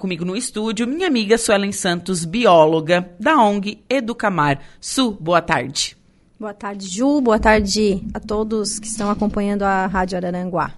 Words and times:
comigo 0.00 0.24
no 0.24 0.34
estúdio 0.34 0.88
minha 0.88 1.06
amiga 1.06 1.36
Suelen 1.36 1.72
Santos, 1.72 2.24
bióloga 2.24 3.14
da 3.20 3.36
ONG 3.36 3.84
Educamar. 3.86 4.58
Su, 4.80 5.10
boa 5.12 5.42
tarde. 5.42 5.94
Boa 6.38 6.54
tarde, 6.54 6.88
Ju. 6.88 7.20
Boa 7.20 7.38
tarde 7.38 8.02
a 8.14 8.18
todos 8.18 8.78
que 8.78 8.86
estão 8.86 9.10
acompanhando 9.10 9.62
a 9.62 9.86
Rádio 9.86 10.16
Araranguá. 10.16 10.72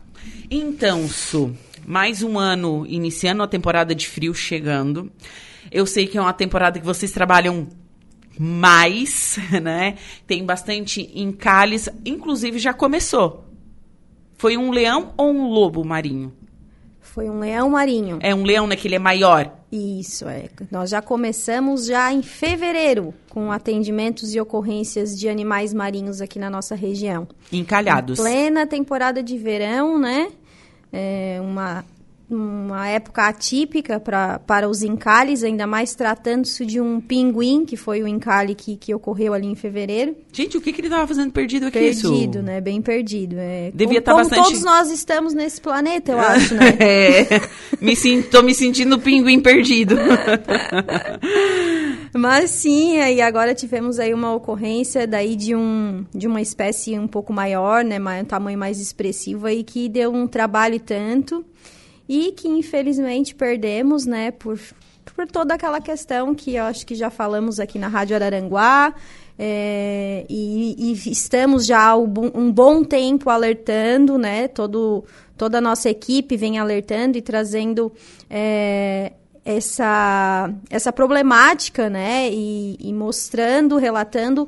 Então, 0.50 1.06
Su, 1.06 1.56
mais 1.86 2.20
um 2.20 2.36
ano 2.36 2.84
iniciando 2.84 3.44
a 3.44 3.46
temporada 3.46 3.94
de 3.94 4.08
frio 4.08 4.34
chegando. 4.34 5.08
Eu 5.70 5.86
sei 5.86 6.08
que 6.08 6.18
é 6.18 6.20
uma 6.20 6.32
temporada 6.32 6.80
que 6.80 6.84
vocês 6.84 7.12
trabalham 7.12 7.68
mais, 8.36 9.38
né? 9.62 9.98
Tem 10.26 10.44
bastante 10.44 11.08
encalhes, 11.14 11.88
inclusive 12.04 12.58
já 12.58 12.74
começou. 12.74 13.44
Foi 14.36 14.56
um 14.56 14.72
leão 14.72 15.14
ou 15.16 15.30
um 15.30 15.48
lobo 15.48 15.84
marinho? 15.84 16.32
Foi 17.12 17.28
um 17.28 17.40
leão 17.40 17.68
marinho. 17.68 18.18
É 18.22 18.34
um 18.34 18.42
leão, 18.42 18.66
né? 18.66 18.74
Que 18.74 18.88
ele 18.88 18.94
é 18.94 18.98
maior. 18.98 19.52
Isso, 19.70 20.26
é. 20.26 20.48
Nós 20.70 20.88
já 20.88 21.02
começamos 21.02 21.84
já 21.84 22.10
em 22.10 22.22
fevereiro 22.22 23.12
com 23.28 23.52
atendimentos 23.52 24.34
e 24.34 24.40
ocorrências 24.40 25.18
de 25.18 25.28
animais 25.28 25.74
marinhos 25.74 26.22
aqui 26.22 26.38
na 26.38 26.48
nossa 26.48 26.74
região. 26.74 27.28
Encalhados. 27.52 28.18
Em 28.18 28.22
plena 28.22 28.66
temporada 28.66 29.22
de 29.22 29.36
verão, 29.36 29.98
né? 29.98 30.28
É 30.90 31.38
uma 31.42 31.84
uma 32.34 32.88
época 32.88 33.26
atípica 33.28 34.00
pra, 34.00 34.38
para 34.38 34.68
os 34.68 34.82
encalhes, 34.82 35.42
ainda 35.42 35.66
mais 35.66 35.94
tratando-se 35.94 36.64
de 36.64 36.80
um 36.80 37.00
pinguim, 37.00 37.64
que 37.64 37.76
foi 37.76 38.02
o 38.02 38.08
encalhe 38.08 38.54
que, 38.54 38.76
que 38.76 38.94
ocorreu 38.94 39.34
ali 39.34 39.46
em 39.46 39.54
fevereiro. 39.54 40.16
Gente, 40.32 40.56
o 40.56 40.60
que, 40.60 40.72
que 40.72 40.80
ele 40.80 40.88
estava 40.88 41.06
fazendo 41.06 41.32
perdido 41.32 41.66
aqui? 41.66 41.78
Perdido, 41.78 42.38
isso? 42.38 42.42
né? 42.42 42.60
Bem 42.60 42.80
perdido. 42.80 43.36
É, 43.38 43.70
Devia 43.74 43.98
estar 43.98 44.12
como, 44.12 44.24
bastante... 44.24 44.44
todos 44.44 44.62
nós 44.62 44.90
estamos 44.90 45.34
nesse 45.34 45.60
planeta, 45.60 46.12
eu 46.12 46.18
acho, 46.20 46.54
né? 46.54 46.76
é, 46.80 47.40
me 47.80 47.94
sinto, 47.94 48.42
me 48.42 48.54
sentindo 48.54 48.98
pinguim 48.98 49.40
perdido. 49.40 49.96
Mas 52.14 52.50
sim, 52.50 52.98
aí 52.98 53.20
agora 53.20 53.54
tivemos 53.54 53.98
aí 53.98 54.12
uma 54.12 54.34
ocorrência 54.34 55.06
daí 55.06 55.34
de, 55.34 55.54
um, 55.54 56.04
de 56.14 56.26
uma 56.26 56.42
espécie 56.42 56.98
um 56.98 57.06
pouco 57.06 57.32
maior, 57.32 57.82
né? 57.84 57.98
Um 57.98 58.24
tamanho 58.24 58.58
mais 58.58 58.78
expressivo 58.80 59.46
aí, 59.46 59.62
que 59.62 59.88
deu 59.88 60.12
um 60.12 60.26
trabalho 60.26 60.78
tanto 60.78 61.44
e 62.12 62.30
que 62.32 62.46
infelizmente 62.46 63.34
perdemos, 63.34 64.04
né, 64.04 64.32
por, 64.32 64.60
por 65.16 65.26
toda 65.26 65.54
aquela 65.54 65.80
questão 65.80 66.34
que 66.34 66.56
eu 66.56 66.64
acho 66.64 66.84
que 66.84 66.94
já 66.94 67.08
falamos 67.08 67.58
aqui 67.58 67.78
na 67.78 67.88
Rádio 67.88 68.14
Araranguá. 68.14 68.94
É, 69.38 70.26
e, 70.28 70.76
e, 70.78 71.10
estamos 71.10 71.64
já 71.64 71.88
há 71.88 71.96
um 71.96 72.52
bom 72.52 72.84
tempo 72.84 73.30
alertando, 73.30 74.18
né? 74.18 74.46
Todo, 74.46 75.06
toda 75.38 75.56
a 75.56 75.60
nossa 75.60 75.88
equipe 75.88 76.36
vem 76.36 76.58
alertando 76.58 77.16
e 77.16 77.22
trazendo 77.22 77.90
é, 78.28 79.12
essa, 79.42 80.52
essa 80.68 80.92
problemática, 80.92 81.88
né? 81.88 82.28
E, 82.30 82.76
e 82.78 82.92
mostrando, 82.92 83.78
relatando 83.78 84.46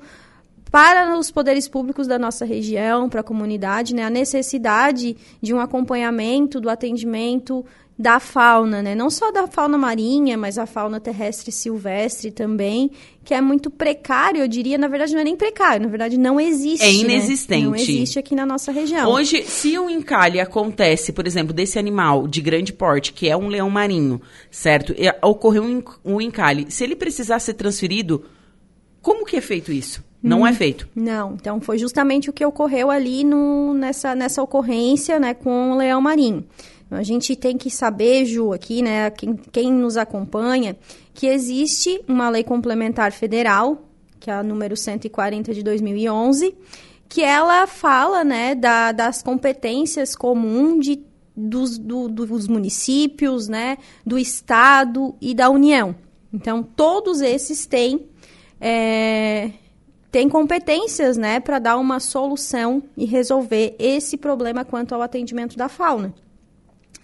para 0.75 1.17
os 1.17 1.31
poderes 1.31 1.69
públicos 1.69 2.09
da 2.09 2.19
nossa 2.19 2.45
região, 2.45 3.09
para 3.09 3.21
a 3.21 3.23
comunidade, 3.23 3.95
né, 3.95 4.03
a 4.03 4.11
necessidade 4.11 5.17
de 5.41 5.55
um 5.55 5.61
acompanhamento 5.61 6.61
do 6.61 6.69
atendimento 6.69 7.65
da 7.97 8.19
fauna, 8.19 8.83
né? 8.83 8.93
Não 8.93 9.09
só 9.09 9.31
da 9.31 9.47
fauna 9.47 9.79
marinha, 9.79 10.37
mas 10.37 10.59
a 10.59 10.67
fauna 10.67 10.99
terrestre 10.99 11.51
e 11.51 11.53
silvestre 11.53 12.33
também, 12.33 12.91
que 13.23 13.33
é 13.33 13.41
muito 13.41 13.71
precário, 13.71 14.41
eu 14.41 14.49
diria, 14.49 14.77
na 14.77 14.89
verdade 14.89 15.13
não 15.13 15.21
é 15.21 15.25
nem 15.25 15.37
precário, 15.37 15.81
na 15.81 15.89
verdade 15.89 16.19
não 16.19 16.41
existe. 16.41 16.85
É 16.85 16.93
inexistente. 16.93 17.63
Né? 17.63 17.69
Não 17.69 17.77
existe 17.77 18.19
aqui 18.19 18.35
na 18.35 18.45
nossa 18.45 18.73
região. 18.73 19.09
Hoje, 19.09 19.45
se 19.45 19.79
um 19.79 19.89
encalhe 19.89 20.41
acontece, 20.41 21.13
por 21.13 21.25
exemplo, 21.25 21.55
desse 21.55 21.79
animal 21.79 22.27
de 22.27 22.41
grande 22.41 22.73
porte, 22.73 23.13
que 23.13 23.29
é 23.29 23.37
um 23.37 23.47
leão 23.47 23.71
marinho, 23.71 24.21
certo? 24.51 24.93
E 24.99 25.09
ocorreu 25.23 25.63
um, 25.63 25.81
um 26.05 26.21
encalhe, 26.21 26.67
se 26.69 26.83
ele 26.83 26.97
precisar 26.97 27.39
ser 27.39 27.55
transferido, 27.55 28.25
como 29.01 29.25
que 29.25 29.37
é 29.37 29.41
feito 29.41 29.71
isso? 29.71 30.03
Não 30.25 30.41
hum, 30.41 30.47
é 30.47 30.55
feito. 30.55 30.89
Não, 30.97 31.35
então 31.35 31.61
foi 31.61 31.77
justamente 31.77 32.31
o 32.31 32.33
que 32.33 32.45
ocorreu 32.47 32.91
ali 32.91 33.23
no, 33.23 33.75
nessa, 33.75 34.15
nessa 34.15 34.43
ocorrência 34.43 35.21
né, 35.21 35.35
com 35.35 35.73
o 35.73 35.77
leão 35.77 36.01
marinho. 36.01 36.47
Então, 36.87 36.99
a 36.99 37.03
gente 37.03 37.37
tem 37.37 37.59
que 37.59 37.71
saber, 37.71 38.25
Ju, 38.25 38.53
aqui, 38.53 38.81
né, 38.81 39.11
quem, 39.11 39.37
quem 39.53 39.71
nos 39.71 39.99
acompanha, 39.99 40.77
que 41.13 41.27
existe 41.27 42.03
uma 42.09 42.31
lei 42.31 42.43
complementar 42.43 43.13
federal, 43.13 43.87
que 44.19 44.31
é 44.31 44.35
a 44.35 44.43
número 44.43 44.77
140 44.77 45.53
de 45.53 45.63
2011, 45.63 46.55
que 47.07 47.23
ela 47.23 47.67
fala 47.67 48.25
né, 48.25 48.55
da, 48.55 48.93
das 48.93 49.23
competências 49.23 50.17
comuns 50.17 50.87
de, 50.87 51.03
dos, 51.37 51.77
do, 51.77 52.09
dos 52.09 52.49
municípios, 52.49 53.47
né, 53.47 53.77
do 54.07 54.19
Estado 54.19 55.15
e 55.21 55.35
da 55.35 55.51
União. 55.51 55.95
Então, 56.33 56.63
todos 56.63 57.21
esses 57.21 57.67
têm 57.67 58.07
é, 58.61 59.51
tem 60.15 60.29
competências, 60.29 61.17
né, 61.17 61.41
para 61.41 61.59
dar 61.59 61.77
uma 61.77 61.99
solução 61.99 62.81
e 62.97 63.05
resolver 63.05 63.75
esse 63.81 64.17
problema 64.17 64.65
quanto 64.65 64.95
ao 64.95 65.03
atendimento 65.03 65.57
da 65.57 65.69
fauna. 65.69 66.15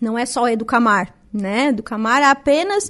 Não 0.00 0.16
é 0.16 0.24
só 0.24 0.48
Educamar, 0.48 1.12
né? 1.32 1.70
Educamar 1.70 2.22
é 2.22 2.26
apenas 2.26 2.88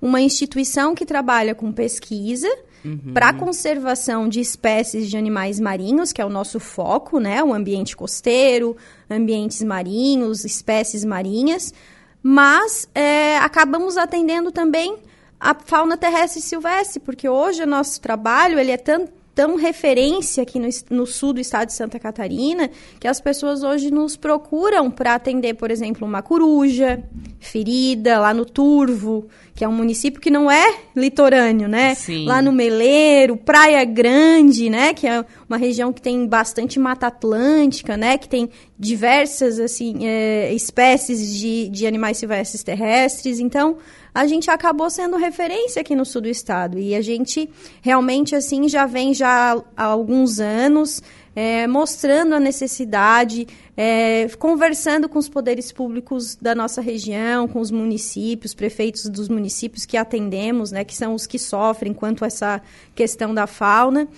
uma 0.00 0.22
instituição 0.22 0.94
que 0.94 1.04
trabalha 1.04 1.54
com 1.54 1.70
pesquisa 1.70 2.48
uhum. 2.82 3.12
para 3.12 3.34
conservação 3.34 4.26
de 4.26 4.40
espécies 4.40 5.06
de 5.06 5.18
animais 5.18 5.60
marinhos, 5.60 6.14
que 6.14 6.22
é 6.22 6.24
o 6.24 6.30
nosso 6.30 6.58
foco, 6.58 7.20
né? 7.20 7.44
O 7.44 7.52
ambiente 7.52 7.94
costeiro, 7.94 8.74
ambientes 9.10 9.62
marinhos, 9.62 10.46
espécies 10.46 11.04
marinhas, 11.04 11.74
mas 12.22 12.88
é, 12.94 13.36
acabamos 13.36 13.98
atendendo 13.98 14.50
também 14.50 14.96
a 15.38 15.54
fauna 15.54 15.98
terrestre 15.98 16.40
e 16.40 16.42
silvestre, 16.42 17.00
porque 17.00 17.28
hoje 17.28 17.62
o 17.62 17.66
nosso 17.66 18.00
trabalho 18.00 18.58
ele 18.58 18.70
é 18.70 18.78
tanto 18.78 19.17
tão 19.38 19.54
referência 19.54 20.42
aqui 20.42 20.58
no, 20.58 20.68
no, 20.90 21.06
sul 21.06 21.32
do 21.32 21.38
estado 21.38 21.68
de 21.68 21.72
Santa 21.72 21.96
Catarina 21.96 22.68
que 22.98 23.06
as 23.06 23.20
pessoas 23.20 23.62
hoje 23.62 23.88
nos 23.88 24.16
procuram 24.16 24.90
para 24.90 25.14
atender, 25.14 25.54
por 25.54 25.70
exemplo, 25.70 26.04
uma 26.04 26.22
coruja 26.22 27.04
ferida 27.38 28.18
lá 28.18 28.34
no 28.34 28.44
Turvo, 28.44 29.28
que 29.58 29.64
é 29.64 29.68
um 29.68 29.72
município 29.72 30.20
que 30.20 30.30
não 30.30 30.48
é 30.48 30.72
litorâneo, 30.94 31.66
né? 31.66 31.92
Sim. 31.96 32.26
Lá 32.26 32.40
no 32.40 32.52
Meleiro, 32.52 33.36
Praia 33.36 33.84
Grande, 33.84 34.70
né? 34.70 34.94
Que 34.94 35.04
é 35.04 35.24
uma 35.48 35.56
região 35.56 35.92
que 35.92 36.00
tem 36.00 36.28
bastante 36.28 36.78
mata 36.78 37.08
atlântica, 37.08 37.96
né? 37.96 38.16
Que 38.16 38.28
tem 38.28 38.48
diversas 38.78 39.58
assim 39.58 40.06
é, 40.06 40.54
espécies 40.54 41.36
de, 41.36 41.68
de 41.70 41.88
animais 41.88 42.18
silvestres 42.18 42.62
terrestres. 42.62 43.40
Então 43.40 43.78
a 44.14 44.28
gente 44.28 44.48
acabou 44.48 44.88
sendo 44.88 45.16
referência 45.16 45.80
aqui 45.80 45.96
no 45.96 46.04
sul 46.04 46.22
do 46.22 46.28
estado. 46.28 46.78
E 46.78 46.94
a 46.94 47.02
gente 47.02 47.50
realmente, 47.82 48.36
assim, 48.36 48.68
já 48.68 48.86
vem 48.86 49.12
já 49.12 49.60
há 49.76 49.84
alguns 49.84 50.38
anos 50.38 51.02
é, 51.40 51.68
mostrando 51.68 52.34
a 52.34 52.40
necessidade, 52.40 53.46
é, 53.76 54.26
conversando 54.40 55.08
com 55.08 55.20
os 55.20 55.28
poderes 55.28 55.70
públicos 55.70 56.34
da 56.34 56.52
nossa 56.52 56.80
região, 56.80 57.46
com 57.46 57.60
os 57.60 57.70
municípios, 57.70 58.54
prefeitos 58.54 59.06
dos 59.08 59.28
municípios 59.28 59.86
que 59.86 59.96
atendemos, 59.96 60.72
né, 60.72 60.82
que 60.82 60.96
são 60.96 61.14
os 61.14 61.28
que 61.28 61.38
sofrem 61.38 61.94
quanto 61.94 62.24
a 62.24 62.26
essa 62.26 62.60
questão 62.92 63.32
da 63.32 63.46
fauna. 63.46 64.08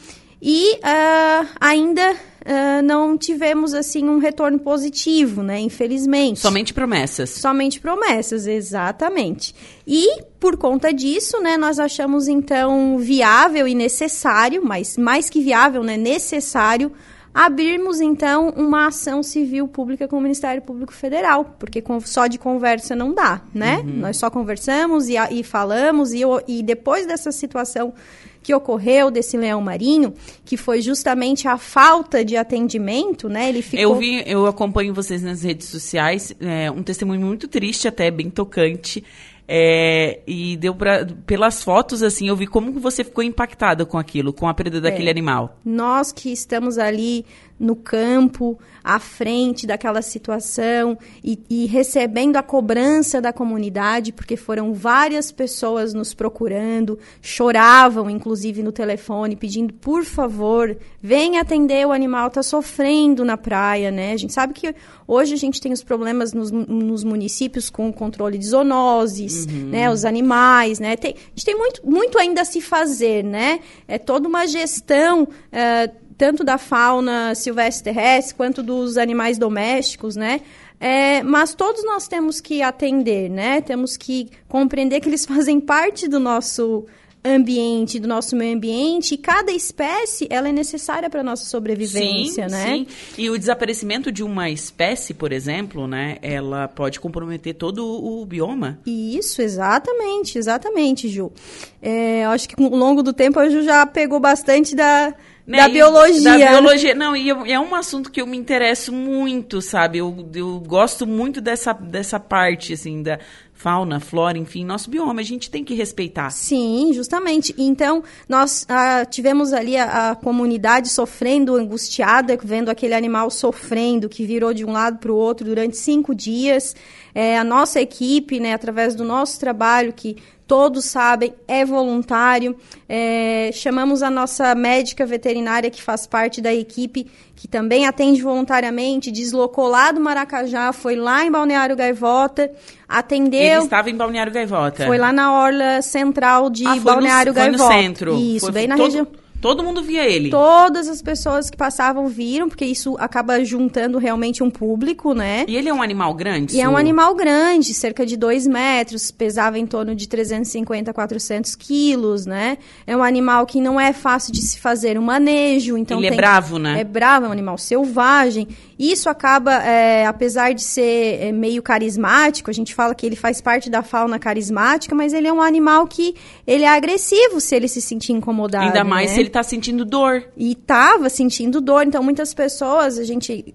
E 0.43 0.77
uh, 0.77 1.49
ainda 1.61 2.13
uh, 2.13 2.83
não 2.83 3.17
tivemos 3.19 3.75
assim 3.75 4.09
um 4.09 4.19
retorno 4.19 4.59
positivo, 4.59 5.43
né? 5.43 5.61
Infelizmente. 5.61 6.41
Somente 6.41 6.73
promessas. 6.73 7.31
Somente 7.31 7.79
promessas, 7.81 8.47
exatamente. 8.47 9.55
E 9.87 10.23
por 10.39 10.57
conta 10.57 10.93
disso, 10.93 11.41
né, 11.41 11.59
nós 11.59 11.79
achamos 11.79 12.27
então 12.27 12.97
viável 12.99 13.69
e 13.69 13.75
necessário, 13.75 14.65
mas 14.65 14.97
mais 14.97 15.29
que 15.29 15.43
viável, 15.43 15.83
né, 15.83 15.99
necessário 15.99 16.91
abrirmos 17.33 18.01
então 18.01 18.49
uma 18.57 18.89
ação 18.89 19.23
civil 19.23 19.69
pública 19.69 20.09
com 20.09 20.19
o 20.19 20.21
Ministério 20.21 20.63
Público 20.63 20.93
Federal, 20.93 21.45
porque 21.59 21.83
só 22.05 22.27
de 22.27 22.39
conversa 22.39 22.97
não 22.97 23.15
dá, 23.15 23.41
né? 23.55 23.79
Uhum. 23.79 23.99
Nós 24.01 24.17
só 24.17 24.29
conversamos 24.31 25.09
e, 25.09 25.15
e 25.31 25.45
falamos 25.45 26.13
e, 26.13 26.23
e 26.49 26.63
depois 26.63 27.07
dessa 27.07 27.31
situação 27.31 27.95
que 28.43 28.55
ocorreu 28.55 29.11
desse 29.11 29.37
leão 29.37 29.61
marinho, 29.61 30.15
que 30.45 30.57
foi 30.57 30.81
justamente 30.81 31.47
a 31.47 31.59
falta 31.59 32.25
de 32.25 32.37
atendimento, 32.37 33.29
né? 33.29 33.49
Ele 33.49 33.63
ficou... 33.63 33.81
Eu 33.81 33.95
vi, 33.95 34.23
eu 34.27 34.47
acompanho 34.47 34.95
vocês 34.95 35.23
nas 35.23 35.43
redes 35.43 35.69
sociais, 35.69 36.35
é, 36.41 36.71
um 36.71 36.83
testemunho 36.83 37.21
muito 37.21 37.47
triste, 37.49 37.87
até 37.87 38.11
bem 38.11 38.31
tocante. 38.31 39.05
É, 39.53 40.21
e 40.29 40.57
deu 40.57 40.73
pra, 40.73 41.05
pelas 41.27 41.65
fotos, 41.65 42.05
assim, 42.05 42.29
eu 42.29 42.37
vi 42.37 42.47
como 42.47 42.71
você 42.79 43.03
ficou 43.03 43.25
impactada 43.25 43.85
com 43.85 43.99
aquilo, 43.99 44.33
com 44.33 44.47
a 44.47 44.55
perda 44.55 44.81
daquele 44.81 45.09
é. 45.09 45.11
animal. 45.11 45.59
Nós 45.65 46.13
que 46.13 46.31
estamos 46.33 46.79
ali 46.79 47.27
no 47.61 47.77
campo, 47.77 48.59
à 48.83 48.99
frente 48.99 49.67
daquela 49.67 50.01
situação 50.01 50.97
e, 51.23 51.39
e, 51.51 51.67
recebendo 51.67 52.37
a 52.37 52.43
cobrança 52.43 53.21
da 53.21 53.35
comunidade, 53.35 54.13
porque 54.13 54.35
foram 54.35 54.73
várias 54.73 55.31
pessoas 55.31 55.93
nos 55.93 56.15
procurando, 56.15 56.99
choravam, 57.21 58.09
inclusive, 58.09 58.63
no 58.63 58.73
telefone, 58.73 59.37
pedindo, 59.37 59.75
por 59.75 60.03
favor, 60.05 60.75
venha 61.03 61.43
atender, 61.43 61.87
o 61.87 61.93
animal 61.93 62.29
está 62.29 62.43
sofrendo 62.43 63.27
na 63.27 63.37
praia, 63.37 63.91
né? 63.91 64.15
A 64.15 64.17
gente 64.17 64.33
sabe 64.33 64.55
que 64.55 64.75
hoje 65.07 65.35
a 65.35 65.39
gente 65.39 65.61
tem 65.61 65.73
os 65.73 65.83
problemas 65.83 66.33
nos, 66.33 66.51
nos 66.51 67.05
municípios 67.05 67.69
com 67.69 67.91
o 67.91 67.93
controle 67.93 68.39
de 68.39 68.47
zoonoses, 68.47 69.45
uhum. 69.45 69.69
né? 69.69 69.91
Os 69.91 70.07
animais, 70.07 70.79
né? 70.79 70.97
Tem, 70.97 71.13
a 71.13 71.31
gente 71.37 71.45
tem 71.45 71.57
muito, 71.59 71.83
muito 71.85 72.19
ainda 72.19 72.41
a 72.41 72.45
se 72.47 72.63
fazer, 72.63 73.23
né? 73.23 73.61
É 73.87 73.99
toda 73.99 74.27
uma 74.27 74.47
gestão... 74.47 75.25
Uh, 75.25 76.00
tanto 76.21 76.45
da 76.45 76.59
fauna 76.59 77.35
silvestre 77.35 77.83
terrestre 77.83 78.35
quanto 78.35 78.63
dos 78.63 78.99
animais 78.99 79.39
domésticos, 79.39 80.17
né? 80.17 80.43
É, 80.79 81.23
mas 81.23 81.55
todos 81.55 81.83
nós 81.83 82.07
temos 82.07 82.43
que 82.43 82.61
atender, 82.61 83.31
né? 83.31 83.63
Temos 83.63 83.97
que 83.97 84.29
compreender 84.47 85.01
que 85.01 85.09
eles 85.09 85.25
fazem 85.25 85.59
parte 85.59 86.07
do 86.07 86.21
nosso 86.21 86.85
ambiente, 87.25 87.99
do 87.99 88.07
nosso 88.07 88.37
meio 88.37 88.55
ambiente, 88.55 89.15
e 89.15 89.17
cada 89.17 89.51
espécie 89.51 90.27
ela 90.31 90.49
é 90.49 90.53
necessária 90.53 91.09
para 91.09 91.21
a 91.21 91.25
nossa 91.25 91.45
sobrevivência, 91.47 92.49
sim, 92.49 92.55
né? 92.55 92.67
Sim. 92.67 92.87
E 93.17 93.31
o 93.31 93.39
desaparecimento 93.39 94.13
de 94.13 94.23
uma 94.23 94.51
espécie, 94.51 95.15
por 95.15 95.33
exemplo, 95.33 95.87
né, 95.87 96.19
ela 96.21 96.69
pode 96.69 97.01
comprometer 97.01 97.55
todo 97.55 97.83
o 97.87 98.27
bioma. 98.27 98.79
Isso, 98.87 99.41
exatamente, 99.41 100.37
exatamente, 100.37 101.09
Ju. 101.09 101.33
É, 101.81 102.25
acho 102.27 102.47
que 102.47 102.63
ao 102.63 102.71
longo 102.71 103.03
do 103.03 103.13
tempo 103.13 103.39
a 103.39 103.49
Ju 103.49 103.63
já 103.63 103.87
pegou 103.87 104.21
bastante 104.21 104.75
da, 104.75 105.15
né? 105.51 105.59
Da 105.59 105.69
biologia. 105.69 106.23
Da 106.23 106.37
biologia. 106.37 106.95
Não, 106.95 107.17
e 107.17 107.29
eu, 107.29 107.45
é 107.45 107.59
um 107.59 107.75
assunto 107.75 108.13
que 108.13 108.23
eu 108.23 108.27
me 108.27 108.37
interesso 108.37 108.93
muito, 108.93 109.61
sabe? 109.61 109.99
Eu, 109.99 110.31
eu 110.33 110.61
gosto 110.61 111.05
muito 111.09 111.41
dessa, 111.41 111.73
dessa 111.73 112.21
parte, 112.21 112.73
assim, 112.73 113.03
da 113.03 113.19
fauna, 113.53 113.99
flora, 113.99 114.39
enfim, 114.39 114.65
nosso 114.65 114.89
bioma, 114.89 115.21
a 115.21 115.25
gente 115.25 115.51
tem 115.51 115.65
que 115.65 115.75
respeitar. 115.75 116.31
Sim, 116.31 116.93
justamente. 116.95 117.53
Então, 117.59 118.03
nós 118.29 118.65
ah, 118.69 119.05
tivemos 119.05 119.53
ali 119.53 119.77
a, 119.77 120.13
a, 120.13 120.15
comunidade 120.15 120.89
sofrendo, 120.89 121.57
angustiada, 121.57 122.39
vendo 122.43 122.71
aquele 122.71 122.95
animal 122.95 123.29
sofrendo, 123.29 124.09
que 124.09 124.25
virou 124.25 124.55
de 124.55 124.65
um 124.65 124.71
lado 124.71 124.99
para 124.99 125.13
o 125.13 125.17
outro 125.17 125.45
durante 125.45 125.77
cinco 125.77 126.15
dias. 126.15 126.77
É, 127.13 127.37
a 127.37 127.45
nossa 127.45 127.81
equipe, 127.81 128.39
né, 128.39 128.55
através 128.55 128.95
do 128.95 129.05
nosso 129.05 129.39
trabalho, 129.41 129.93
que 129.93 130.17
todos 130.51 130.85
sabem, 130.87 131.33
é 131.47 131.65
voluntário. 131.65 132.57
É, 132.89 133.51
chamamos 133.53 134.03
a 134.03 134.11
nossa 134.11 134.53
médica 134.53 135.07
veterinária, 135.07 135.71
que 135.71 135.81
faz 135.81 136.09
parte 136.09 136.41
da 136.41 136.53
equipe, 136.53 137.07
que 137.37 137.47
também 137.47 137.87
atende 137.87 138.21
voluntariamente, 138.21 139.13
deslocou 139.13 139.69
lá 139.69 139.93
do 139.93 140.01
Maracajá, 140.01 140.73
foi 140.73 140.97
lá 140.97 141.25
em 141.25 141.31
Balneário 141.31 141.77
Gaivota, 141.77 142.51
atendeu. 142.89 143.41
Ele 143.41 143.63
estava 143.63 143.91
em 143.91 143.97
Balneário 143.97 144.33
Gaivota. 144.33 144.87
Foi 144.87 144.99
lá 144.99 145.13
na 145.13 145.41
orla 145.41 145.83
central 145.83 146.51
de 146.51 146.67
ah, 146.67 146.75
Balneário 146.81 147.31
no, 147.31 147.37
Gaivota. 147.37 147.65
Foi 147.65 147.77
no 147.77 147.83
centro. 147.83 148.19
Isso, 148.19 148.47
foi, 148.47 148.53
bem 148.53 148.67
na 148.67 148.77
todo... 148.77 148.87
região. 148.87 149.07
Todo 149.41 149.63
mundo 149.63 149.83
via 149.83 150.07
ele. 150.07 150.31
Todas 150.31 150.89
as 150.89 151.01
pessoas 151.01 151.49
que 151.49 151.57
passavam 151.57 152.07
viram, 152.09 152.49
porque 152.49 152.65
isso 152.65 152.97
acaba 152.99 153.43
juntando 153.45 153.99
realmente 153.99 154.43
um 154.43 154.51
público, 154.51 155.15
né? 155.15 155.45
E 155.49 155.57
ele 155.57 155.69
é 155.69 155.75
um 155.75 155.83
animal 155.83 156.15
grande? 156.15 156.57
E 156.57 156.61
é 156.61 156.69
um 156.69 156.77
animal 156.77 157.15
grande, 157.15 157.73
cerca 157.73 158.05
de 158.05 158.17
2 158.17 158.47
metros, 158.47 159.11
pesava 159.11 159.59
em 159.59 159.67
torno 159.67 159.95
de 159.95 160.09
350 160.09 160.91
a 160.91 160.95
400 160.95 161.55
quilos, 161.55 162.27
né? 162.27 162.59
É 162.87 162.97
um 162.97 163.03
animal 163.03 163.47
que 163.47 163.61
não 163.61 163.81
é 163.81 163.93
fácil 163.93 164.33
de 164.33 164.43
se 164.43 164.59
fazer 164.59 164.99
um 164.99 165.03
manejo, 165.03 165.77
então 165.77 165.99
Ele 165.99 166.09
é 166.09 166.11
tem... 166.11 166.19
é 166.19 166.21
bravo, 166.21 166.59
né? 166.59 166.81
É 166.81 166.85
bravo, 166.85 167.27
é 167.27 167.29
um 167.29 167.33
animal 167.33 167.57
selvagem. 167.57 168.47
Isso 168.81 169.11
acaba, 169.11 169.63
é, 169.63 170.07
apesar 170.07 170.55
de 170.55 170.63
ser 170.63 171.21
é, 171.21 171.33
meio 171.33 171.63
carismático, 171.63 172.49
a 172.49 172.55
gente 172.55 172.75
fala 172.75 172.95
que 172.95 173.05
ele 173.05 173.15
faz 173.15 173.39
parte 173.39 173.69
da 173.69 173.83
fauna 173.83 174.19
carismática, 174.19 174.95
mas 174.95 175.13
ele 175.13 175.29
é 175.29 175.33
um 175.33 175.43
animal 175.43 175.87
que 175.87 176.15
ele 176.47 176.65
é 176.65 176.69
agressivo 176.69 177.43
se 177.43 177.55
ele 177.55 177.69
se 177.69 177.83
sentir 177.83 178.15
incomodado. 178.15 178.65
Ainda 178.65 178.83
mais 178.83 179.11
né? 179.11 179.15
se 179.17 179.21
ele 179.21 179.29
está 179.29 179.43
sentindo 179.43 179.85
dor. 179.85 180.25
E 180.35 180.53
estava 180.53 181.11
sentindo 181.11 181.61
dor. 181.61 181.87
Então, 181.87 182.03
muitas 182.03 182.33
pessoas, 182.33 182.99
a 182.99 183.05
gente 183.05 183.55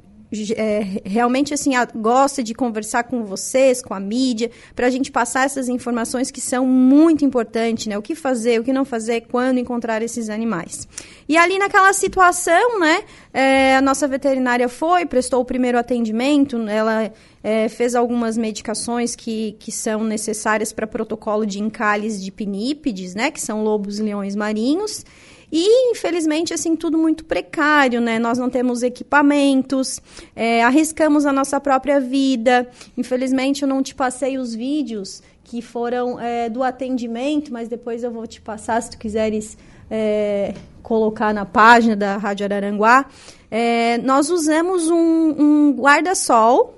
é, 0.55 1.01
realmente 1.05 1.53
assim 1.53 1.75
a, 1.75 1.85
gosta 1.85 2.43
de 2.43 2.53
conversar 2.53 3.03
com 3.03 3.23
vocês, 3.23 3.81
com 3.81 3.93
a 3.93 3.99
mídia, 3.99 4.51
para 4.75 4.87
a 4.87 4.89
gente 4.89 5.11
passar 5.11 5.45
essas 5.45 5.69
informações 5.69 6.31
que 6.31 6.41
são 6.41 6.65
muito 6.65 7.23
importantes, 7.23 7.87
né? 7.87 7.97
O 7.97 8.01
que 8.01 8.15
fazer, 8.15 8.59
o 8.59 8.63
que 8.63 8.73
não 8.73 8.85
fazer, 8.85 9.21
quando 9.21 9.59
encontrar 9.59 10.01
esses 10.01 10.29
animais. 10.29 10.87
E 11.27 11.37
ali 11.37 11.57
naquela 11.57 11.91
situação, 11.93 12.79
né? 12.79 13.03
É, 13.33 13.75
a 13.75 13.81
nossa 13.81 14.07
veterinária 14.07 14.69
foi, 14.69 15.05
prestou 15.05 15.41
o 15.41 15.45
primeiro 15.45 15.77
atendimento, 15.77 16.57
ela 16.67 17.11
é, 17.43 17.69
fez 17.69 17.95
algumas 17.95 18.37
medicações 18.37 19.15
que, 19.15 19.55
que 19.59 19.71
são 19.71 20.03
necessárias 20.03 20.73
para 20.73 20.87
protocolo 20.87 21.45
de 21.45 21.59
encalhes 21.59 22.23
de 22.23 22.31
pinípedes, 22.31 23.13
né? 23.13 23.31
Que 23.31 23.41
são 23.41 23.63
lobos 23.63 23.99
leões 23.99 24.35
marinhos. 24.35 25.05
E, 25.51 25.92
infelizmente, 25.92 26.53
assim, 26.53 26.75
tudo 26.75 26.97
muito 26.97 27.25
precário, 27.25 28.01
né? 28.01 28.19
Nós 28.19 28.38
não 28.38 28.50
temos 28.50 28.83
equipamentos, 28.83 30.01
é, 30.36 30.63
arriscamos 30.63 31.25
a 31.25 31.31
nossa 31.31 31.59
própria 31.59 32.00
vida. 32.00 32.68
Infelizmente, 32.97 33.62
eu 33.62 33.68
não 33.68 33.81
te 33.81 33.94
passei 33.94 34.38
os 34.38 34.53
vídeos 34.53 35.21
que 35.44 35.62
foram 35.62 36.19
é, 36.19 36.50
do 36.50 36.63
atendimento, 36.63 37.53
mas 37.53 37.68
depois 37.68 38.03
eu 38.03 38.12
vou 38.12 38.25
te 38.25 38.42
passar 38.42 38.81
se 38.81 38.92
tu 38.92 38.97
quiseres 38.97 39.57
é, 39.89 40.53
colocar 40.81 41.33
na 41.33 41.45
página 41.45 41.95
da 41.95 42.18
Rádio 42.18 42.45
Araranguá. 42.45 43.06
É, 43.50 43.97
nós 44.00 44.30
usamos 44.30 44.89
um, 44.89 44.97
um 44.97 45.71
guarda-sol 45.74 46.75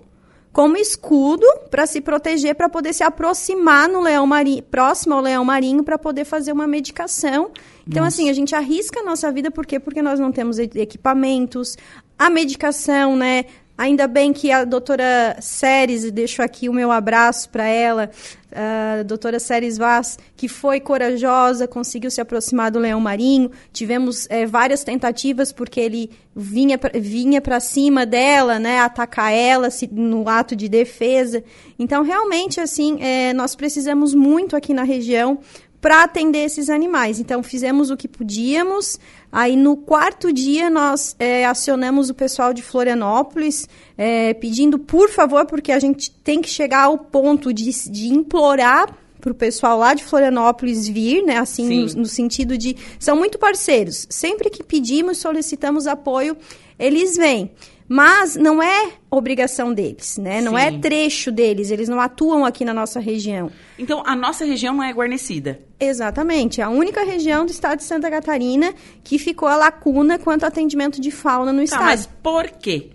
como 0.52 0.76
escudo 0.76 1.46
para 1.70 1.86
se 1.86 2.02
proteger, 2.02 2.56
para 2.56 2.68
poder 2.68 2.92
se 2.92 3.04
aproximar 3.04 3.88
no 3.88 4.02
leão 4.02 4.26
marinho, 4.26 4.64
próximo 4.64 5.14
ao 5.14 5.22
leão 5.22 5.46
marinho, 5.46 5.84
para 5.84 6.00
poder 6.00 6.26
fazer 6.26 6.52
uma 6.52 6.66
medicação 6.66 7.52
então, 7.88 8.04
Nossa. 8.04 8.16
assim, 8.16 8.30
a 8.30 8.34
gente 8.34 8.54
arrisca 8.54 9.00
a 9.00 9.04
nossa 9.04 9.32
vida, 9.32 9.50
por 9.50 9.66
quê? 9.66 9.80
Porque 9.80 10.02
nós 10.02 10.20
não 10.20 10.32
temos 10.32 10.60
equipamentos, 10.60 11.78
a 12.20 12.30
medicação, 12.30 13.16
né? 13.16 13.46
Ainda 13.78 14.08
bem 14.08 14.34
que 14.34 14.52
a 14.52 14.66
doutora 14.66 15.38
Séries, 15.40 16.12
deixo 16.12 16.42
aqui 16.42 16.68
o 16.68 16.74
meu 16.74 16.92
abraço 16.92 17.48
para 17.50 17.68
ela, 17.68 18.10
a 18.52 19.04
doutora 19.04 19.40
Séries 19.40 19.78
Vaz, 19.78 20.18
que 20.36 20.48
foi 20.48 20.80
corajosa, 20.80 21.68
conseguiu 21.68 22.10
se 22.10 22.20
aproximar 22.20 22.72
do 22.72 22.80
leão 22.80 23.00
marinho. 23.00 23.52
Tivemos 23.72 24.26
é, 24.32 24.48
várias 24.48 24.84
tentativas, 24.84 25.52
porque 25.52 25.80
ele 25.80 26.10
vinha, 26.36 26.80
vinha 26.96 27.40
para 27.40 27.60
cima 27.60 28.04
dela, 28.04 28.58
né, 28.58 28.80
atacar 28.80 29.32
ela 29.32 29.70
se, 29.70 29.88
no 29.92 30.28
ato 30.28 30.56
de 30.56 30.68
defesa. 30.68 31.44
Então, 31.78 32.02
realmente, 32.02 32.60
assim, 32.60 32.98
é, 33.00 33.32
nós 33.32 33.56
precisamos 33.56 34.16
muito 34.16 34.56
aqui 34.56 34.74
na 34.74 34.84
região 34.84 35.38
para 35.80 36.04
atender 36.04 36.40
esses 36.40 36.70
animais. 36.70 37.20
Então, 37.20 37.44
fizemos 37.44 37.90
o 37.90 37.98
que 37.98 38.08
podíamos. 38.08 39.00
Aí, 39.32 39.56
no 39.56 39.78
quarto 39.78 40.34
dia, 40.34 40.70
nós 40.70 41.16
é, 41.20 41.46
acionamos 41.46 42.10
o 42.10 42.14
pessoal 42.14 42.54
de 42.54 42.62
Florianópolis, 42.62 43.68
é, 43.98 44.34
pedindo, 44.34 44.80
por 44.80 45.10
favor, 45.10 45.46
porque 45.46 45.72
a 45.72 45.80
gente 45.80 46.12
tem 46.12 46.42
que 46.42 46.50
chegar 46.50 46.86
ao 46.86 46.98
ponto 46.98 47.54
de, 47.54 47.70
de 47.90 48.08
implorar 48.08 48.96
para 49.20 49.32
o 49.32 49.36
pessoal 49.36 49.78
lá 49.78 49.94
de 49.94 50.04
Florianópolis 50.04 50.88
vir, 50.88 51.24
né? 51.24 51.38
Assim, 51.38 51.86
no, 51.86 52.02
no, 52.02 52.06
sentido 52.06 52.58
de. 52.58 52.76
São 53.00 53.16
muito 53.16 53.38
parceiros. 53.38 54.08
Sempre 54.10 54.50
que 54.50 54.64
pedimos, 54.64 55.18
solicitamos 55.18 55.88
apoio, 55.88 56.38
eles 56.80 57.18
vêm. 57.18 57.52
Mas 57.90 58.36
não 58.36 58.62
é 58.62 58.92
obrigação 59.10 59.74
deles, 59.74 60.18
né? 60.18 60.42
Não 60.42 60.58
é 60.58 60.70
Sim. 60.70 60.78
é 60.78 60.80
trecho 60.80 61.32
deles, 61.32 61.72
eles 61.72 61.88
não 61.88 62.02
atuam 62.02 62.44
aqui 62.44 62.66
na 62.66 62.74
nossa 62.74 63.00
região. 63.00 63.50
Então, 63.80 64.04
a 64.06 64.14
nossa 64.14 64.44
região 64.44 64.76
não 64.76 64.84
é 64.84 64.92
guarnecida. 64.92 65.62
Exatamente. 65.80 66.60
É 66.60 66.66
a 66.66 66.70
única 66.70 67.04
região 67.04 67.46
do 67.46 67.52
estado 67.52 67.78
de 67.78 67.86
Santa 67.86 68.10
Catarina 68.10 68.74
que 69.04 69.18
ficou 69.18 69.48
a 69.48 69.56
lacuna 69.56 70.20
quanto 70.20 70.44
ao 70.44 70.50
atendimento 70.50 71.00
de 71.00 71.12
fauna 71.12 71.54
no 71.54 71.60
tá, 71.60 71.64
estado. 71.64 71.84
Mas 71.86 72.10
por 72.22 72.50
quê? 72.50 72.90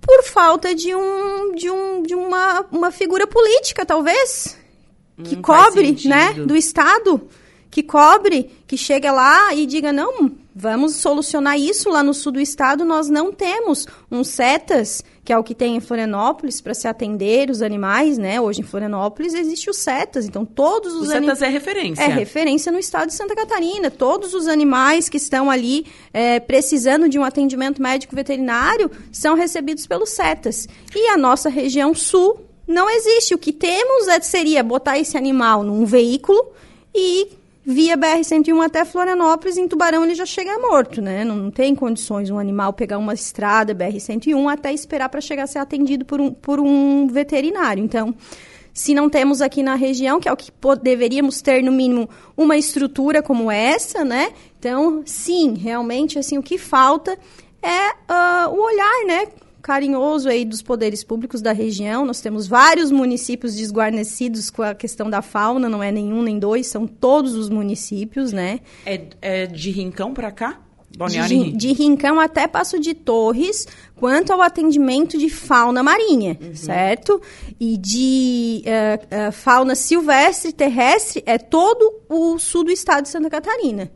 Por 0.00 0.22
falta 0.22 0.72
de 0.72 0.94
um 0.94 1.52
de 1.56 1.68
um 1.68 2.02
de 2.02 2.14
uma, 2.14 2.64
uma 2.70 2.90
figura 2.92 3.26
política, 3.26 3.84
talvez, 3.84 4.56
que 5.24 5.34
hum, 5.34 5.42
cobre, 5.42 5.96
né, 6.04 6.32
do 6.34 6.54
estado, 6.54 7.28
que 7.68 7.82
cobre, 7.82 8.50
que 8.68 8.76
chega 8.76 9.10
lá 9.10 9.52
e 9.52 9.66
diga 9.66 9.92
não, 9.92 10.30
Vamos 10.58 10.96
solucionar 10.96 11.60
isso 11.60 11.90
lá 11.90 12.02
no 12.02 12.14
sul 12.14 12.32
do 12.32 12.40
estado. 12.40 12.82
Nós 12.82 13.10
não 13.10 13.30
temos 13.30 13.86
um 14.10 14.24
CETAS, 14.24 15.04
que 15.22 15.30
é 15.30 15.36
o 15.36 15.44
que 15.44 15.54
tem 15.54 15.76
em 15.76 15.80
Florianópolis, 15.80 16.62
para 16.62 16.72
se 16.72 16.88
atender 16.88 17.50
os 17.50 17.60
animais, 17.60 18.16
né? 18.16 18.40
Hoje 18.40 18.62
em 18.62 18.64
Florianópolis 18.64 19.34
existe 19.34 19.68
o 19.68 19.74
CETAS, 19.74 20.24
então 20.24 20.46
todos 20.46 20.94
os 20.94 21.08
O 21.08 21.10
CETAS 21.10 21.42
é 21.42 21.48
referência. 21.48 22.02
É 22.02 22.06
referência 22.06 22.72
no 22.72 22.78
estado 22.78 23.08
de 23.08 23.14
Santa 23.14 23.34
Catarina. 23.34 23.90
Todos 23.90 24.32
os 24.32 24.48
animais 24.48 25.10
que 25.10 25.18
estão 25.18 25.50
ali 25.50 25.84
é, 26.10 26.40
precisando 26.40 27.06
de 27.06 27.18
um 27.18 27.24
atendimento 27.24 27.82
médico 27.82 28.16
veterinário 28.16 28.90
são 29.12 29.34
recebidos 29.34 29.86
pelo 29.86 30.06
CETAS. 30.06 30.66
E 30.94 31.08
a 31.08 31.18
nossa 31.18 31.50
região 31.50 31.94
sul 31.94 32.40
não 32.66 32.88
existe. 32.88 33.34
O 33.34 33.38
que 33.38 33.52
temos 33.52 34.08
é, 34.08 34.18
seria 34.22 34.62
botar 34.62 34.98
esse 34.98 35.18
animal 35.18 35.62
num 35.62 35.84
veículo 35.84 36.42
e 36.94 37.28
via 37.66 37.96
BR-101 37.96 38.64
até 38.64 38.84
Florianópolis, 38.84 39.56
em 39.56 39.66
Tubarão 39.66 40.04
ele 40.04 40.14
já 40.14 40.24
chega 40.24 40.56
morto, 40.56 41.02
né? 41.02 41.24
Não, 41.24 41.34
não 41.34 41.50
tem 41.50 41.74
condições 41.74 42.30
um 42.30 42.38
animal 42.38 42.72
pegar 42.72 42.96
uma 42.96 43.12
estrada 43.12 43.74
BR-101 43.74 44.52
até 44.52 44.72
esperar 44.72 45.08
para 45.08 45.20
chegar 45.20 45.42
a 45.42 45.46
ser 45.48 45.58
atendido 45.58 46.04
por 46.04 46.20
um, 46.20 46.32
por 46.32 46.60
um 46.60 47.08
veterinário. 47.08 47.82
Então, 47.82 48.14
se 48.72 48.94
não 48.94 49.10
temos 49.10 49.42
aqui 49.42 49.64
na 49.64 49.74
região, 49.74 50.20
que 50.20 50.28
é 50.28 50.32
o 50.32 50.36
que 50.36 50.52
deveríamos 50.80 51.42
ter 51.42 51.60
no 51.60 51.72
mínimo 51.72 52.08
uma 52.36 52.56
estrutura 52.56 53.20
como 53.20 53.50
essa, 53.50 54.04
né? 54.04 54.32
Então, 54.60 55.02
sim, 55.04 55.54
realmente 55.54 56.20
assim 56.20 56.38
o 56.38 56.42
que 56.42 56.58
falta 56.58 57.18
é 57.60 57.90
uh, 57.90 58.54
o 58.54 58.62
olhar, 58.62 59.06
né? 59.06 59.26
Carinhoso 59.66 60.28
aí 60.28 60.44
dos 60.44 60.62
poderes 60.62 61.02
públicos 61.02 61.42
da 61.42 61.50
região. 61.50 62.06
Nós 62.06 62.20
temos 62.20 62.46
vários 62.46 62.92
municípios 62.92 63.56
desguarnecidos 63.56 64.48
com 64.48 64.62
a 64.62 64.76
questão 64.76 65.10
da 65.10 65.20
fauna, 65.20 65.68
não 65.68 65.82
é 65.82 65.90
nenhum 65.90 66.22
nem 66.22 66.38
dois, 66.38 66.68
são 66.68 66.86
todos 66.86 67.34
os 67.34 67.48
municípios, 67.48 68.32
né? 68.32 68.60
É, 68.86 69.00
é 69.20 69.46
de 69.46 69.72
Rincão 69.72 70.14
para 70.14 70.30
cá? 70.30 70.60
De, 71.28 71.52
de, 71.52 71.72
Rincão 71.72 72.20
até 72.20 72.46
Passo 72.46 72.78
de 72.78 72.94
Torres, 72.94 73.66
quanto 73.96 74.32
ao 74.32 74.40
atendimento 74.40 75.18
de 75.18 75.28
fauna 75.28 75.82
marinha, 75.82 76.38
uhum. 76.40 76.54
certo? 76.54 77.20
E 77.60 77.76
de 77.76 78.62
uh, 78.64 79.28
uh, 79.28 79.32
fauna 79.32 79.74
silvestre, 79.74 80.52
terrestre, 80.52 81.22
é 81.26 81.36
todo 81.36 82.02
o 82.08 82.38
sul 82.38 82.64
do 82.64 82.70
estado 82.70 83.02
de 83.02 83.10
Santa 83.10 83.28
Catarina. 83.28 83.90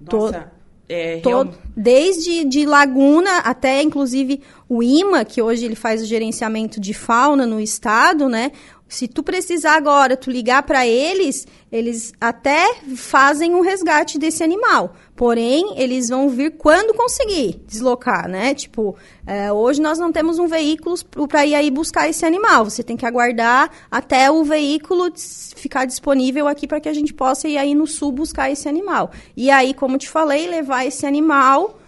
Nossa, 0.00 0.32
to 0.40 0.61
é, 0.88 1.20
todo, 1.20 1.56
desde 1.76 2.44
de 2.44 2.66
Laguna 2.66 3.38
até, 3.38 3.82
inclusive, 3.82 4.42
o 4.68 4.82
IMA, 4.82 5.24
que 5.24 5.40
hoje 5.40 5.64
ele 5.64 5.74
faz 5.74 6.02
o 6.02 6.06
gerenciamento 6.06 6.80
de 6.80 6.92
fauna 6.92 7.46
no 7.46 7.60
estado, 7.60 8.28
né? 8.28 8.52
Se 8.88 9.08
tu 9.08 9.22
precisar 9.22 9.76
agora, 9.76 10.18
tu 10.18 10.30
ligar 10.30 10.62
para 10.64 10.86
eles, 10.86 11.46
eles 11.70 12.12
até 12.20 12.74
fazem 12.94 13.54
um 13.54 13.62
resgate 13.62 14.18
desse 14.18 14.44
animal. 14.44 14.94
Porém, 15.14 15.74
eles 15.76 16.08
vão 16.08 16.28
vir 16.28 16.52
quando 16.56 16.94
conseguir 16.94 17.60
deslocar, 17.66 18.26
né? 18.28 18.54
Tipo, 18.54 18.96
é, 19.26 19.52
hoje 19.52 19.80
nós 19.80 19.98
não 19.98 20.10
temos 20.10 20.38
um 20.38 20.46
veículo 20.46 20.96
para 21.28 21.44
ir 21.44 21.54
aí 21.54 21.70
buscar 21.70 22.08
esse 22.08 22.24
animal. 22.24 22.64
Você 22.64 22.82
tem 22.82 22.96
que 22.96 23.04
aguardar 23.04 23.70
até 23.90 24.30
o 24.30 24.42
veículo 24.42 25.12
ficar 25.54 25.84
disponível 25.84 26.48
aqui 26.48 26.66
para 26.66 26.80
que 26.80 26.88
a 26.88 26.94
gente 26.94 27.12
possa 27.12 27.46
ir 27.46 27.58
aí 27.58 27.74
no 27.74 27.86
sul 27.86 28.10
buscar 28.10 28.50
esse 28.50 28.68
animal. 28.68 29.10
E 29.36 29.50
aí, 29.50 29.74
como 29.74 29.98
te 29.98 30.08
falei, 30.08 30.48
levar 30.48 30.86
esse 30.86 31.04
animal 31.04 31.78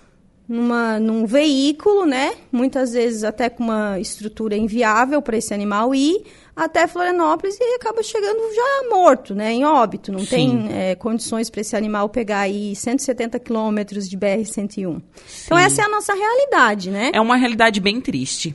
numa, 0.47 1.00
num 1.00 1.25
veículo, 1.26 2.04
né? 2.04 2.35
Muitas 2.52 2.93
vezes 2.93 3.25
até 3.25 3.49
com 3.49 3.64
uma 3.64 3.99
estrutura 3.99 4.57
inviável 4.57 5.23
para 5.23 5.37
esse 5.37 5.54
animal 5.54 5.95
ir 5.95 6.25
até 6.56 6.87
Florianópolis 6.87 7.58
e 7.61 7.75
acaba 7.75 8.02
chegando 8.02 8.38
já 8.54 8.88
morto, 8.90 9.34
né, 9.34 9.52
em 9.52 9.64
óbito. 9.64 10.12
Não 10.12 10.20
Sim. 10.20 10.26
tem 10.26 10.68
é, 10.73 10.94
condições 10.94 11.50
para 11.50 11.61
esse 11.61 11.76
animal 11.76 12.08
pegar 12.08 12.40
aí 12.40 12.76
170 12.76 13.38
quilômetros 13.40 14.08
de 14.08 14.16
BR-101. 14.16 15.02
Então, 15.46 15.58
essa 15.58 15.82
é 15.82 15.84
a 15.84 15.88
nossa 15.88 16.14
realidade, 16.14 16.90
né? 16.90 17.11
É 17.12 17.20
uma 17.20 17.37
realidade 17.37 17.80
bem 17.80 18.00
triste. 18.00 18.54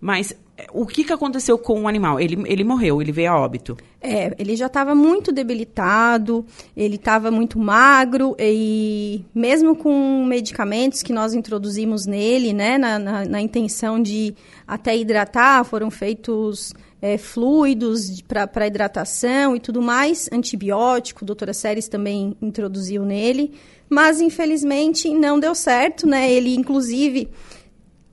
Mas 0.00 0.34
é, 0.56 0.66
o 0.72 0.86
que, 0.86 1.04
que 1.04 1.12
aconteceu 1.12 1.58
com 1.58 1.82
o 1.82 1.88
animal? 1.88 2.18
Ele, 2.18 2.42
ele 2.46 2.64
morreu, 2.64 3.00
ele 3.00 3.12
veio 3.12 3.30
a 3.30 3.38
óbito. 3.38 3.76
É, 4.00 4.34
ele 4.38 4.56
já 4.56 4.66
estava 4.66 4.94
muito 4.94 5.30
debilitado, 5.30 6.44
ele 6.74 6.96
estava 6.96 7.30
muito 7.30 7.58
magro 7.58 8.34
e 8.38 9.24
mesmo 9.34 9.76
com 9.76 10.24
medicamentos 10.24 11.02
que 11.02 11.12
nós 11.12 11.34
introduzimos 11.34 12.06
nele, 12.06 12.52
né, 12.54 12.78
na, 12.78 12.98
na, 12.98 13.24
na 13.26 13.40
intenção 13.40 14.00
de 14.00 14.34
até 14.66 14.96
hidratar, 14.96 15.64
foram 15.64 15.90
feitos 15.90 16.72
é, 17.02 17.16
fluidos 17.16 18.20
para 18.22 18.66
hidratação 18.66 19.56
e 19.56 19.60
tudo 19.60 19.80
mais, 19.80 20.28
antibiótico, 20.32 21.24
doutora 21.24 21.52
Séries 21.52 21.88
também 21.88 22.36
introduziu 22.40 23.04
nele, 23.04 23.52
mas 23.88 24.20
infelizmente 24.20 25.12
não 25.12 25.40
deu 25.40 25.54
certo, 25.54 26.06
né? 26.06 26.30
Ele, 26.30 26.54
inclusive, 26.54 27.28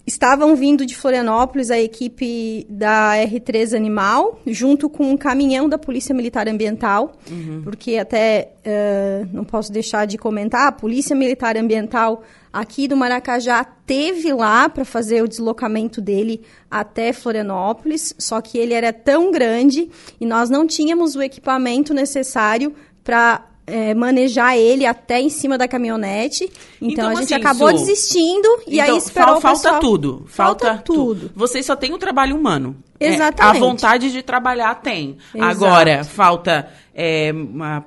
estavam 0.07 0.55
vindo 0.55 0.85
de 0.85 0.95
Florianópolis 0.95 1.69
a 1.69 1.77
equipe 1.77 2.65
da 2.69 3.15
R3 3.17 3.75
Animal, 3.75 4.39
junto 4.47 4.89
com 4.89 5.11
um 5.11 5.17
caminhão 5.17 5.67
da 5.67 5.77
Polícia 5.77 6.15
Militar 6.15 6.47
Ambiental, 6.47 7.11
uhum. 7.29 7.61
porque 7.61 7.97
até 7.97 8.53
uh, 8.65 9.27
não 9.33 9.43
posso 9.43 9.69
deixar 9.69 10.07
de 10.07 10.17
comentar, 10.17 10.67
a 10.67 10.71
Polícia 10.71 11.13
Militar 11.13 11.57
Ambiental 11.57 12.23
aqui 12.53 12.87
do 12.87 12.95
Maracajá 12.95 13.65
teve 13.65 14.31
lá 14.31 14.69
para 14.69 14.85
fazer 14.85 15.21
o 15.21 15.27
deslocamento 15.27 15.99
dele 15.99 16.41
até 16.71 17.11
Florianópolis, 17.11 18.15
só 18.17 18.39
que 18.39 18.57
ele 18.57 18.73
era 18.73 18.93
tão 18.93 19.29
grande 19.29 19.89
e 20.21 20.25
nós 20.25 20.49
não 20.49 20.65
tínhamos 20.65 21.17
o 21.17 21.21
equipamento 21.21 21.93
necessário 21.93 22.73
para 23.03 23.45
é, 23.67 23.93
manejar 23.93 24.57
ele 24.57 24.85
até 24.85 25.19
em 25.19 25.29
cima 25.29 25.57
da 25.57 25.67
caminhonete. 25.67 26.45
Então, 26.81 26.89
então 26.89 27.07
a 27.09 27.15
gente 27.15 27.33
assim, 27.33 27.43
acabou 27.43 27.71
desistindo 27.73 28.47
e 28.65 28.79
então, 28.79 28.93
aí 28.93 28.97
esperou 28.97 29.41
falta 29.41 29.57
pessoal... 29.57 29.79
tudo. 29.81 30.25
Falta, 30.27 30.65
falta 30.67 30.83
tudo. 30.83 31.21
tudo. 31.27 31.31
Vocês 31.35 31.65
só 31.65 31.75
têm 31.75 31.93
o 31.93 31.97
trabalho 31.97 32.35
humano. 32.35 32.77
Exatamente. 32.97 33.55
É, 33.55 33.59
a 33.59 33.59
vontade 33.59 34.11
de 34.11 34.23
trabalhar 34.23 34.73
tem. 34.75 35.17
Exato. 35.35 35.51
Agora, 35.51 36.03
falta 36.05 36.69
é, 36.95 37.31
uma 37.33 37.85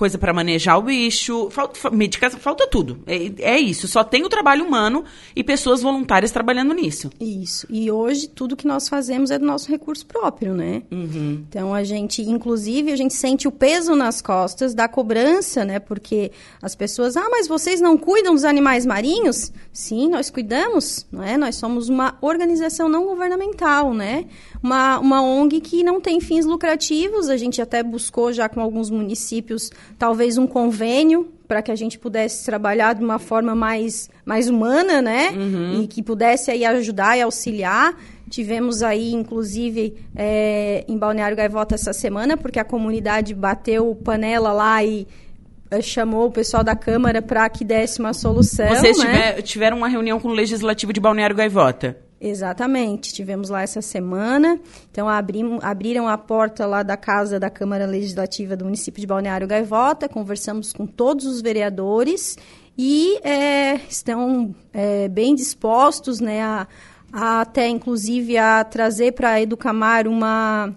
coisa 0.00 0.16
para 0.16 0.32
manejar 0.32 0.78
o 0.78 0.82
bicho, 0.82 1.50
falta, 1.50 1.90
medicação, 1.90 2.40
falta 2.40 2.66
tudo. 2.66 3.00
É, 3.06 3.56
é, 3.56 3.58
isso, 3.58 3.86
só 3.86 4.02
tem 4.02 4.24
o 4.24 4.30
trabalho 4.30 4.64
humano 4.64 5.04
e 5.36 5.44
pessoas 5.44 5.82
voluntárias 5.82 6.30
trabalhando 6.30 6.72
nisso. 6.72 7.10
Isso. 7.20 7.66
E 7.68 7.90
hoje 7.90 8.26
tudo 8.26 8.56
que 8.56 8.66
nós 8.66 8.88
fazemos 8.88 9.30
é 9.30 9.38
do 9.38 9.44
nosso 9.44 9.68
recurso 9.68 10.06
próprio, 10.06 10.54
né? 10.54 10.84
Uhum. 10.90 11.44
Então 11.46 11.74
a 11.74 11.84
gente, 11.84 12.22
inclusive, 12.22 12.90
a 12.90 12.96
gente 12.96 13.12
sente 13.12 13.46
o 13.46 13.52
peso 13.52 13.94
nas 13.94 14.22
costas 14.22 14.72
da 14.72 14.88
cobrança, 14.88 15.66
né? 15.66 15.78
Porque 15.78 16.32
as 16.62 16.74
pessoas, 16.74 17.14
ah, 17.14 17.28
mas 17.30 17.46
vocês 17.46 17.78
não 17.78 17.98
cuidam 17.98 18.32
dos 18.32 18.44
animais 18.44 18.86
marinhos? 18.86 19.52
Sim, 19.70 20.08
nós 20.08 20.30
cuidamos, 20.30 21.06
não 21.12 21.22
é? 21.22 21.36
Nós 21.36 21.56
somos 21.56 21.90
uma 21.90 22.16
organização 22.22 22.88
não 22.88 23.04
governamental, 23.04 23.92
né? 23.92 24.24
Uma, 24.62 24.98
uma 24.98 25.22
ONG 25.22 25.60
que 25.60 25.84
não 25.84 26.00
tem 26.00 26.22
fins 26.22 26.46
lucrativos. 26.46 27.28
A 27.28 27.36
gente 27.36 27.60
até 27.60 27.82
buscou 27.82 28.32
já 28.32 28.48
com 28.48 28.62
alguns 28.62 28.88
municípios 28.88 29.70
talvez 29.98 30.38
um 30.38 30.46
convênio 30.46 31.32
para 31.46 31.62
que 31.62 31.70
a 31.70 31.74
gente 31.74 31.98
pudesse 31.98 32.44
trabalhar 32.44 32.94
de 32.94 33.02
uma 33.02 33.18
forma 33.18 33.54
mais, 33.54 34.08
mais 34.24 34.48
humana, 34.48 35.02
né? 35.02 35.30
Uhum. 35.30 35.82
E 35.82 35.88
que 35.88 36.02
pudesse 36.02 36.50
aí 36.50 36.64
ajudar 36.64 37.18
e 37.18 37.22
auxiliar. 37.22 37.96
Tivemos 38.28 38.82
aí, 38.82 39.12
inclusive, 39.12 39.96
é, 40.14 40.84
em 40.86 40.96
Balneário 40.96 41.36
Gaivota 41.36 41.74
essa 41.74 41.92
semana, 41.92 42.36
porque 42.36 42.60
a 42.60 42.64
comunidade 42.64 43.34
bateu 43.34 43.92
panela 44.04 44.52
lá 44.52 44.84
e 44.84 45.08
é, 45.70 45.80
chamou 45.80 46.26
o 46.26 46.30
pessoal 46.30 46.62
da 46.62 46.76
Câmara 46.76 47.20
para 47.20 47.48
que 47.48 47.64
desse 47.64 47.98
uma 47.98 48.12
solução. 48.12 48.68
Vocês 48.68 48.98
né? 48.98 49.04
tiver, 49.04 49.42
tiveram 49.42 49.76
uma 49.76 49.88
reunião 49.88 50.20
com 50.20 50.28
o 50.28 50.32
Legislativo 50.32 50.92
de 50.92 51.00
Balneário 51.00 51.34
Gaivota? 51.34 51.96
Exatamente, 52.20 53.14
tivemos 53.14 53.48
lá 53.48 53.62
essa 53.62 53.80
semana. 53.80 54.60
Então, 54.90 55.08
abrim, 55.08 55.58
abriram 55.62 56.06
a 56.06 56.18
porta 56.18 56.66
lá 56.66 56.82
da 56.82 56.96
casa 56.96 57.40
da 57.40 57.48
Câmara 57.48 57.86
Legislativa 57.86 58.54
do 58.54 58.66
município 58.66 59.00
de 59.00 59.06
Balneário 59.06 59.48
Gaivota, 59.48 60.06
conversamos 60.06 60.70
com 60.70 60.86
todos 60.86 61.24
os 61.24 61.40
vereadores 61.40 62.36
e 62.76 63.18
é, 63.26 63.76
estão 63.88 64.54
é, 64.70 65.08
bem 65.08 65.34
dispostos 65.34 66.20
né, 66.20 66.42
a, 66.42 66.68
a, 67.10 67.40
até, 67.40 67.66
inclusive, 67.68 68.36
a 68.36 68.64
trazer 68.64 69.12
para 69.12 69.30
a 69.30 69.40
Educamar 69.40 70.06
uma, 70.06 70.74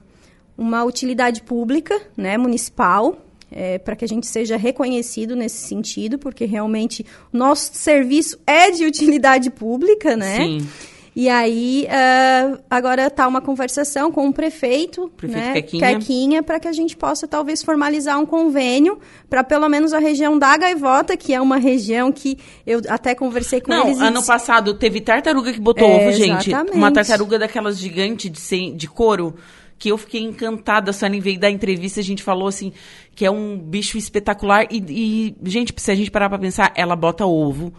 uma 0.57 0.85
utilidade 0.85 1.41
pública 1.41 1.99
né, 2.15 2.37
municipal, 2.37 3.17
é, 3.51 3.77
para 3.77 3.97
que 3.97 4.05
a 4.05 4.07
gente 4.07 4.27
seja 4.27 4.55
reconhecido 4.55 5.35
nesse 5.35 5.67
sentido, 5.67 6.17
porque 6.17 6.45
realmente 6.45 7.05
nosso 7.33 7.71
serviço 7.73 8.39
é 8.47 8.71
de 8.71 8.85
utilidade 8.85 9.49
pública, 9.51 10.15
né? 10.15 10.37
Sim. 10.37 10.67
E 11.15 11.29
aí, 11.29 11.87
uh, 11.87 12.59
agora 12.69 13.05
está 13.05 13.27
uma 13.27 13.39
conversação 13.39 14.11
com 14.11 14.27
o 14.27 14.33
prefeito, 14.33 15.11
prefeito 15.15 15.77
né, 15.77 15.93
Quequinha, 15.93 16.41
para 16.41 16.59
que 16.59 16.67
a 16.67 16.71
gente 16.71 16.97
possa 16.97 17.27
talvez 17.27 17.61
formalizar 17.61 18.19
um 18.19 18.25
convênio 18.25 18.99
para 19.29 19.43
pelo 19.43 19.69
menos 19.69 19.93
a 19.93 19.99
região 19.99 20.39
da 20.39 20.57
Gaivota, 20.57 21.15
que 21.15 21.31
é 21.31 21.39
uma 21.39 21.57
região 21.57 22.11
que 22.11 22.39
eu 22.65 22.81
até 22.89 23.13
conversei 23.13 23.61
com 23.61 23.69
Não, 23.69 23.85
eles. 23.85 23.99
ano 23.99 24.17
disse... 24.17 24.27
passado 24.27 24.73
teve 24.73 25.01
tartaruga 25.01 25.53
que 25.53 25.59
botou 25.59 25.87
é, 25.87 26.07
ovo, 26.07 26.11
gente. 26.11 26.49
Exatamente. 26.49 26.75
Uma 26.75 26.91
tartaruga 26.91 27.37
daquelas 27.37 27.77
gigantes 27.77 28.31
de, 28.31 28.71
de 28.71 28.87
couro 28.87 29.35
que 29.77 29.89
eu 29.89 29.97
fiquei 29.97 30.21
encantada. 30.21 30.89
A 30.89 30.93
Suelen 30.93 31.19
veio 31.19 31.39
da 31.39 31.49
entrevista, 31.49 31.99
a 31.99 32.03
gente 32.03 32.23
falou 32.23 32.47
assim, 32.47 32.73
que 33.13 33.23
é 33.25 33.29
um 33.29 33.57
bicho 33.57 33.97
espetacular. 33.97 34.65
E, 34.71 34.83
e, 34.87 35.49
gente, 35.49 35.73
se 35.77 35.91
a 35.91 35.95
gente 35.95 36.09
parar 36.09 36.29
pra 36.29 36.39
pensar, 36.39 36.71
ela 36.75 36.95
bota 36.95 37.25
ovo 37.25 37.71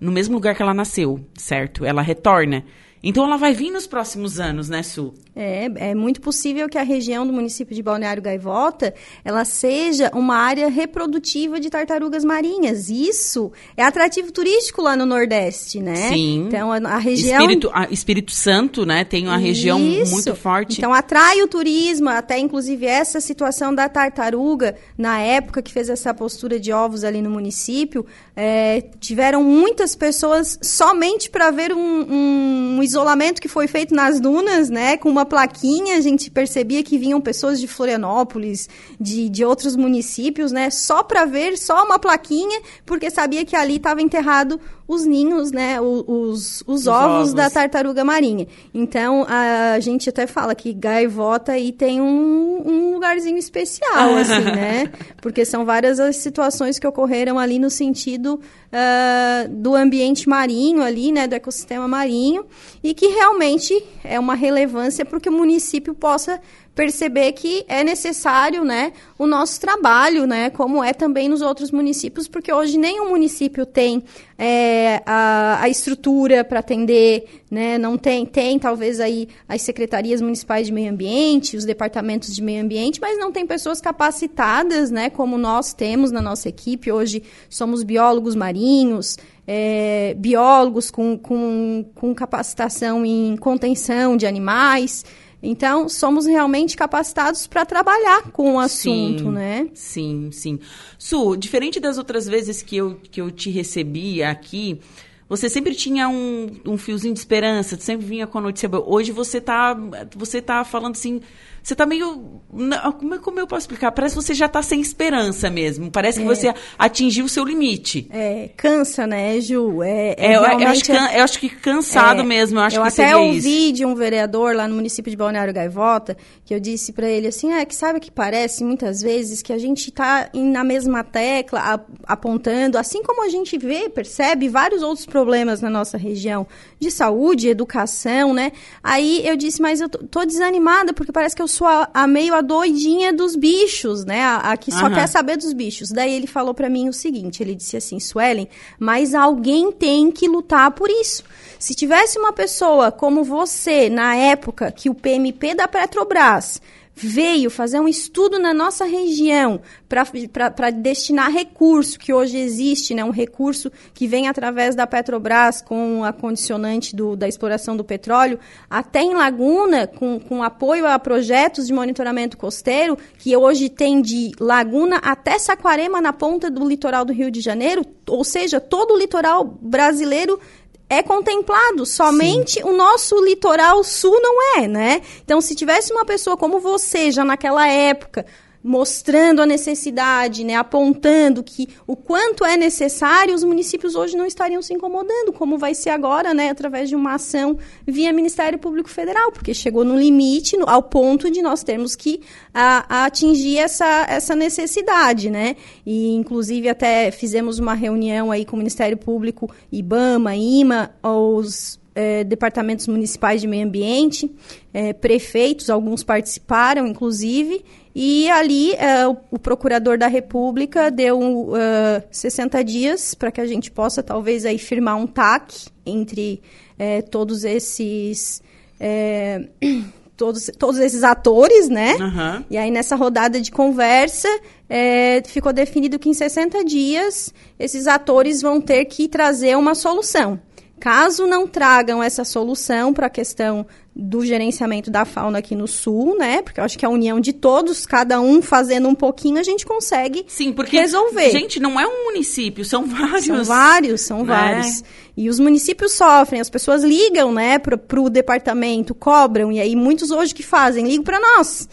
no 0.00 0.12
mesmo 0.12 0.34
lugar 0.34 0.54
que 0.54 0.62
ela 0.62 0.74
nasceu, 0.74 1.20
certo? 1.34 1.84
Ela 1.84 2.02
retorna. 2.02 2.64
Então 3.08 3.24
ela 3.24 3.38
vai 3.38 3.54
vir 3.54 3.70
nos 3.70 3.86
próximos 3.86 4.38
anos, 4.38 4.68
né, 4.68 4.82
Su? 4.82 5.14
É, 5.34 5.70
é 5.76 5.94
muito 5.94 6.20
possível 6.20 6.68
que 6.68 6.76
a 6.76 6.82
região 6.82 7.26
do 7.26 7.32
município 7.32 7.74
de 7.74 7.82
Balneário 7.82 8.22
Gaivota 8.22 8.92
ela 9.24 9.46
seja 9.46 10.10
uma 10.14 10.36
área 10.36 10.68
reprodutiva 10.68 11.58
de 11.58 11.70
tartarugas 11.70 12.22
marinhas. 12.22 12.90
Isso 12.90 13.50
é 13.78 13.82
atrativo 13.82 14.30
turístico 14.30 14.82
lá 14.82 14.94
no 14.94 15.06
Nordeste, 15.06 15.80
né? 15.80 16.10
Sim. 16.10 16.44
Então 16.48 16.70
a, 16.70 16.98
região 16.98 17.40
Espírito, 17.40 17.70
a 17.72 17.88
Espírito 17.90 18.32
Santo, 18.32 18.84
né, 18.84 19.04
tem 19.04 19.26
uma 19.26 19.38
região 19.38 19.80
Isso. 19.80 20.12
muito 20.12 20.34
forte. 20.34 20.76
Então 20.76 20.92
atrai 20.92 21.40
o 21.40 21.48
turismo, 21.48 22.10
até 22.10 22.38
inclusive 22.38 22.84
essa 22.84 23.22
situação 23.22 23.74
da 23.74 23.88
tartaruga, 23.88 24.76
na 24.98 25.18
época 25.18 25.62
que 25.62 25.72
fez 25.72 25.88
essa 25.88 26.12
postura 26.12 26.60
de 26.60 26.72
ovos 26.72 27.04
ali 27.04 27.22
no 27.22 27.30
município, 27.30 28.04
é, 28.36 28.82
tiveram 29.00 29.42
muitas 29.42 29.94
pessoas 29.94 30.58
somente 30.60 31.30
para 31.30 31.50
ver 31.50 31.72
um, 31.72 31.78
um, 31.78 32.76
um 32.78 32.82
isolamento 32.98 33.40
que 33.40 33.48
foi 33.48 33.68
feito 33.68 33.94
nas 33.94 34.20
dunas, 34.20 34.68
né, 34.68 34.96
com 34.96 35.08
uma 35.08 35.24
plaquinha, 35.24 35.96
a 35.96 36.00
gente 36.00 36.30
percebia 36.30 36.82
que 36.82 36.98
vinham 36.98 37.20
pessoas 37.20 37.60
de 37.60 37.68
Florianópolis, 37.68 38.68
de, 39.00 39.28
de 39.28 39.44
outros 39.44 39.76
municípios, 39.76 40.50
né, 40.50 40.68
só 40.68 41.02
para 41.04 41.24
ver, 41.24 41.56
só 41.56 41.84
uma 41.84 41.98
plaquinha, 41.98 42.60
porque 42.84 43.08
sabia 43.08 43.44
que 43.44 43.54
ali 43.54 43.76
estava 43.76 44.02
enterrado 44.02 44.60
os 44.88 45.04
ninhos, 45.04 45.52
né, 45.52 45.78
o- 45.80 46.02
os, 46.08 46.64
os, 46.66 46.86
ovos, 46.86 47.16
ovos. 47.18 47.34
da 47.34 47.50
tartaruga 47.50 48.02
marinha. 48.02 48.46
Então, 48.72 49.26
a 49.28 49.78
gente 49.80 50.08
até 50.08 50.26
fala 50.26 50.54
que 50.54 50.72
gaivota 50.72 51.52
aí 51.52 51.70
tem 51.72 52.00
um, 52.00 52.62
um 52.66 52.94
lugarzinho 52.94 53.36
especial, 53.36 54.16
assim, 54.16 54.42
né? 54.44 54.90
Porque 55.20 55.44
são 55.44 55.64
várias 55.66 56.00
as 56.00 56.16
situações 56.16 56.78
que 56.78 56.86
ocorreram 56.86 57.38
ali 57.38 57.58
no 57.58 57.68
sentido 57.68 58.40
ah, 58.72 59.46
do 59.50 59.74
ambiente 59.74 60.28
marinho 60.28 60.82
ali, 60.82 61.12
né, 61.12 61.26
do 61.28 61.34
ecossistema 61.34 61.86
marinho, 61.86 62.46
e 62.82 62.94
que 62.94 63.08
realmente 63.08 63.84
é 64.02 64.18
uma 64.18 64.34
relevância 64.34 65.04
para 65.04 65.20
que 65.20 65.28
o 65.28 65.32
município 65.32 65.94
possa 65.94 66.40
perceber 66.78 67.32
que 67.32 67.64
é 67.66 67.82
necessário, 67.82 68.62
né, 68.62 68.92
o 69.18 69.26
nosso 69.26 69.60
trabalho, 69.60 70.28
né, 70.28 70.48
como 70.48 70.80
é 70.82 70.92
também 70.92 71.28
nos 71.28 71.42
outros 71.42 71.72
municípios, 71.72 72.28
porque 72.28 72.52
hoje 72.52 72.78
nenhum 72.78 73.08
município 73.08 73.66
tem 73.66 74.04
é, 74.38 75.02
a, 75.04 75.60
a 75.60 75.68
estrutura 75.68 76.44
para 76.44 76.60
atender, 76.60 77.42
né, 77.50 77.78
não 77.78 77.98
tem, 77.98 78.24
tem 78.24 78.60
talvez 78.60 79.00
aí 79.00 79.28
as 79.48 79.60
secretarias 79.62 80.20
municipais 80.20 80.68
de 80.68 80.72
meio 80.72 80.92
ambiente, 80.92 81.56
os 81.56 81.64
departamentos 81.64 82.32
de 82.32 82.40
meio 82.40 82.62
ambiente, 82.62 83.00
mas 83.00 83.18
não 83.18 83.32
tem 83.32 83.44
pessoas 83.44 83.80
capacitadas, 83.80 84.88
né, 84.88 85.10
como 85.10 85.36
nós 85.36 85.74
temos 85.74 86.12
na 86.12 86.22
nossa 86.22 86.48
equipe. 86.48 86.92
Hoje 86.92 87.24
somos 87.50 87.82
biólogos 87.82 88.36
marinhos, 88.36 89.18
é, 89.48 90.14
biólogos 90.16 90.92
com, 90.92 91.18
com, 91.18 91.84
com 91.92 92.14
capacitação 92.14 93.04
em 93.04 93.36
contenção 93.36 94.16
de 94.16 94.28
animais. 94.28 95.04
Então, 95.42 95.88
somos 95.88 96.26
realmente 96.26 96.76
capacitados 96.76 97.46
para 97.46 97.64
trabalhar 97.64 98.30
com 98.32 98.54
o 98.54 98.58
assunto, 98.58 99.24
Sim, 99.24 99.30
né? 99.30 99.68
Sim, 99.72 100.30
sim. 100.32 100.58
Su, 100.98 101.36
diferente 101.36 101.78
das 101.78 101.96
outras 101.96 102.26
vezes 102.26 102.60
que 102.60 102.76
eu, 102.76 102.96
que 103.10 103.20
eu 103.20 103.30
te 103.30 103.48
recebi 103.48 104.22
aqui, 104.22 104.80
você 105.28 105.48
sempre 105.48 105.74
tinha 105.74 106.08
um, 106.08 106.50
um 106.64 106.78
fiozinho 106.78 107.12
de 107.12 107.20
esperança, 107.20 107.76
sempre 107.78 108.06
vinha 108.06 108.26
com 108.26 108.38
a 108.38 108.40
notícia 108.40 108.68
boa. 108.68 108.82
Hoje 108.84 109.12
você 109.12 109.40
tá, 109.40 109.76
você 110.16 110.40
tá 110.40 110.64
falando 110.64 110.92
assim, 110.92 111.20
você 111.68 111.76
tá 111.76 111.84
meio. 111.86 112.40
não, 112.52 112.92
Como, 112.92 113.14
é- 113.14 113.18
como 113.18 113.38
eu 113.40 113.46
posso 113.46 113.60
explicar? 113.60 113.92
Parece 113.92 114.16
que 114.16 114.22
você 114.22 114.34
já 114.34 114.48
tá 114.48 114.62
sem 114.62 114.80
esperança 114.80 115.50
mesmo. 115.50 115.90
Parece 115.90 116.20
que 116.20 116.26
você 116.26 116.52
atingiu 116.78 117.26
o 117.26 117.28
seu 117.28 117.44
limite. 117.44 118.08
É, 118.10 118.50
cansa, 118.56 119.06
né, 119.06 119.40
Ju? 119.40 119.82
É, 119.82 120.14
É, 120.18 120.36
eu, 120.36 120.42
eu 120.42 120.68
acho, 120.68 120.84
can- 120.86 121.10
eu 121.12 121.24
acho 121.24 121.38
que 121.38 121.48
cansado 121.50 122.20
É, 122.22 122.24
mesmo, 122.24 122.58
eu 122.58 122.62
acho 122.62 122.76
eu 122.76 122.82
que 122.82 122.88
até 122.88 123.16
ouvi 123.16 123.66
isso. 123.66 123.72
de 123.74 123.84
um 123.84 123.94
vereador 123.94 124.54
lá 124.56 124.66
no 124.66 124.74
município 124.74 125.10
de 125.10 125.16
Balneário 125.16 125.52
Gaivota 125.52 126.16
que 126.44 126.54
eu 126.54 126.60
disse 126.60 126.92
para 126.92 127.06
ele 127.08 127.26
assim, 127.26 127.52
é 127.52 127.64
que 127.66 127.74
sabe 127.74 128.00
que 128.00 128.10
parece 128.10 128.64
muitas 128.64 129.02
vezes 129.02 129.42
que 129.42 129.52
a 129.52 129.58
gente 129.58 129.90
está 129.90 130.30
na 130.32 130.64
mesma 130.64 131.04
tecla 131.04 131.84
apontando, 132.06 132.78
assim 132.78 133.02
como 133.02 133.22
a 133.24 133.28
gente 133.28 133.58
vê, 133.58 133.88
percebe 133.90 134.48
vários 134.48 134.82
outros 134.82 135.04
problemas 135.04 135.60
na 135.60 135.68
nossa 135.68 135.98
região 135.98 136.46
de 136.80 136.90
saúde, 136.90 137.48
educação, 137.48 138.32
né? 138.32 138.52
Aí 138.82 139.26
eu 139.26 139.36
disse, 139.36 139.60
mas 139.60 139.80
eu 139.80 139.88
tô, 139.88 139.98
tô 139.98 140.24
desanimada 140.24 140.92
porque 140.94 141.12
parece 141.12 141.36
que 141.36 141.42
eu 141.42 141.48
sou 141.58 141.66
a, 141.66 142.06
meio 142.06 142.34
a 142.34 142.40
doidinha 142.40 143.12
dos 143.12 143.34
bichos, 143.34 144.04
né? 144.04 144.22
A, 144.22 144.52
a 144.52 144.56
que 144.56 144.70
só 144.70 144.86
Aham. 144.86 144.94
quer 144.94 145.08
saber 145.08 145.36
dos 145.36 145.52
bichos. 145.52 145.90
Daí 145.90 146.14
ele 146.14 146.28
falou 146.28 146.54
para 146.54 146.70
mim 146.70 146.88
o 146.88 146.92
seguinte, 146.92 147.42
ele 147.42 147.54
disse 147.54 147.76
assim, 147.76 147.98
Suelen, 147.98 148.48
mas 148.78 149.12
alguém 149.12 149.72
tem 149.72 150.12
que 150.12 150.28
lutar 150.28 150.70
por 150.70 150.88
isso. 150.88 151.24
Se 151.58 151.74
tivesse 151.74 152.16
uma 152.16 152.32
pessoa 152.32 152.92
como 152.92 153.24
você, 153.24 153.90
na 153.90 154.14
época 154.14 154.70
que 154.70 154.88
o 154.88 154.94
PMP 154.94 155.52
da 155.56 155.66
Petrobras 155.66 156.62
veio 157.06 157.50
fazer 157.50 157.78
um 157.80 157.88
estudo 157.88 158.38
na 158.38 158.52
nossa 158.52 158.84
região 158.84 159.60
para 159.88 160.70
destinar 160.70 161.30
recurso 161.30 161.98
que 161.98 162.12
hoje 162.12 162.38
existe, 162.38 162.94
né, 162.94 163.04
um 163.04 163.10
recurso 163.10 163.70
que 163.94 164.06
vem 164.06 164.28
através 164.28 164.74
da 164.74 164.86
Petrobras 164.86 165.62
com 165.62 166.02
a 166.04 166.12
condicionante 166.12 166.96
do, 166.96 167.16
da 167.16 167.28
exploração 167.28 167.76
do 167.76 167.84
petróleo, 167.84 168.38
até 168.68 169.00
em 169.00 169.14
Laguna, 169.14 169.86
com, 169.86 170.18
com 170.18 170.42
apoio 170.42 170.86
a 170.86 170.98
projetos 170.98 171.66
de 171.66 171.72
monitoramento 171.72 172.36
costeiro, 172.36 172.98
que 173.18 173.36
hoje 173.36 173.68
tem 173.68 174.02
de 174.02 174.32
Laguna 174.40 174.96
até 174.96 175.38
Saquarema, 175.38 176.00
na 176.00 176.12
ponta 176.12 176.50
do 176.50 176.66
litoral 176.66 177.04
do 177.04 177.12
Rio 177.12 177.30
de 177.30 177.40
Janeiro, 177.40 177.84
ou 178.08 178.24
seja, 178.24 178.60
todo 178.60 178.94
o 178.94 178.98
litoral 178.98 179.44
brasileiro 179.44 180.40
é 180.88 181.02
contemplado, 181.02 181.84
somente 181.84 182.62
o 182.62 182.72
nosso 182.72 183.22
litoral 183.22 183.84
sul 183.84 184.18
não 184.20 184.58
é, 184.58 184.66
né? 184.66 185.02
Então, 185.22 185.40
se 185.40 185.54
tivesse 185.54 185.92
uma 185.92 186.04
pessoa 186.04 186.36
como 186.36 186.60
você, 186.60 187.10
já 187.10 187.24
naquela 187.24 187.68
época, 187.68 188.24
mostrando 188.62 189.40
a 189.40 189.46
necessidade, 189.46 190.44
né, 190.44 190.54
apontando 190.54 191.42
que 191.42 191.68
o 191.86 191.96
quanto 191.96 192.44
é 192.44 192.56
necessário, 192.56 193.34
os 193.34 193.44
municípios 193.44 193.94
hoje 193.94 194.16
não 194.16 194.26
estariam 194.26 194.60
se 194.60 194.74
incomodando, 194.74 195.32
como 195.32 195.58
vai 195.58 195.74
ser 195.74 195.90
agora, 195.90 196.34
né, 196.34 196.50
através 196.50 196.88
de 196.88 196.96
uma 196.96 197.14
ação 197.14 197.56
via 197.86 198.12
Ministério 198.12 198.58
Público 198.58 198.90
Federal, 198.90 199.32
porque 199.32 199.54
chegou 199.54 199.84
no 199.84 199.96
limite, 199.96 200.56
no, 200.56 200.68
ao 200.68 200.82
ponto 200.82 201.30
de 201.30 201.40
nós 201.40 201.62
termos 201.62 201.94
que 201.94 202.20
a, 202.52 203.02
a 203.02 203.04
atingir 203.06 203.58
essa, 203.58 204.06
essa 204.08 204.34
necessidade, 204.34 205.30
né? 205.30 205.56
E, 205.86 206.14
inclusive, 206.14 206.68
até 206.68 207.10
fizemos 207.10 207.58
uma 207.58 207.74
reunião 207.74 208.30
aí 208.30 208.44
com 208.44 208.56
o 208.56 208.58
Ministério 208.58 208.96
Público, 208.96 209.50
IBAMA, 209.70 210.34
IMA, 210.36 210.90
os 211.02 211.78
eh, 211.94 212.22
departamentos 212.22 212.86
municipais 212.86 213.40
de 213.40 213.48
meio 213.48 213.66
ambiente, 213.66 214.30
eh, 214.72 214.92
prefeitos, 214.92 215.68
alguns 215.68 216.04
participaram, 216.04 216.86
inclusive, 216.86 217.64
e 218.00 218.30
ali 218.30 218.74
eh, 218.74 219.08
o, 219.08 219.40
procurador 219.40 219.98
da 219.98 220.06
República 220.06 220.88
deu 220.88 221.50
eh, 221.56 222.04
60 222.12 222.62
dias 222.62 223.12
para 223.12 223.32
que 223.32 223.40
a 223.40 223.44
gente 223.44 223.72
possa 223.72 224.04
talvez 224.04 224.46
aí 224.46 224.56
firmar 224.56 224.96
um 224.96 225.04
TAC 225.04 225.66
entre 225.84 226.40
eh, 226.78 227.02
todos 227.02 227.42
esses 227.42 228.40
eh, 228.78 229.48
todos, 230.16 230.48
todos 230.56 230.78
esses 230.78 231.02
atores, 231.02 231.68
né? 231.68 231.96
Aham. 232.00 232.44
E 232.48 232.56
aí, 232.56 232.70
nessa 232.70 232.94
rodada 232.94 233.40
de 233.40 233.50
conversa, 233.50 234.28
é, 234.68 235.20
ficou 235.26 235.52
definido 235.52 235.98
que 235.98 236.08
em 236.08 236.14
60 236.14 236.64
dias 236.64 237.34
esses 237.58 237.88
atores 237.88 238.40
vão 238.40 238.60
ter 238.60 238.84
que 238.84 239.08
trazer 239.08 239.56
uma 239.56 239.74
solução. 239.74 240.38
Caso 240.78 241.26
não 241.26 241.46
tragam 241.46 242.02
essa 242.02 242.24
solução 242.24 242.92
para 242.92 243.06
a 243.06 243.10
questão 243.10 243.66
do 243.94 244.24
gerenciamento 244.24 244.90
da 244.92 245.04
fauna 245.04 245.38
aqui 245.38 245.56
no 245.56 245.66
sul, 245.66 246.16
né? 246.16 246.40
Porque 246.40 246.60
eu 246.60 246.64
acho 246.64 246.78
que 246.78 246.86
a 246.86 246.88
união 246.88 247.18
de 247.18 247.32
todos, 247.32 247.84
cada 247.84 248.20
um 248.20 248.40
fazendo 248.40 248.88
um 248.88 248.94
pouquinho, 248.94 249.38
a 249.38 249.42
gente 249.42 249.66
consegue 249.66 250.24
Sim, 250.28 250.52
porque, 250.52 250.78
resolver. 250.78 251.30
gente, 251.30 251.58
não 251.58 251.80
é 251.80 251.86
um 251.86 252.04
município, 252.04 252.64
são 252.64 252.86
vários. 252.86 253.26
São 253.26 253.44
vários, 253.44 254.00
são 254.02 254.18
né? 254.18 254.24
vários. 254.24 254.84
E 255.16 255.28
os 255.28 255.40
municípios 255.40 255.94
sofrem, 255.94 256.40
as 256.40 256.48
pessoas 256.48 256.84
ligam, 256.84 257.32
né, 257.32 257.58
pro, 257.58 257.76
pro 257.76 258.08
departamento, 258.08 258.94
cobram, 258.94 259.50
e 259.50 259.60
aí 259.60 259.74
muitos 259.74 260.12
hoje 260.12 260.32
que 260.32 260.44
fazem, 260.44 260.86
ligam 260.86 261.02
para 261.02 261.18
nós. 261.18 261.68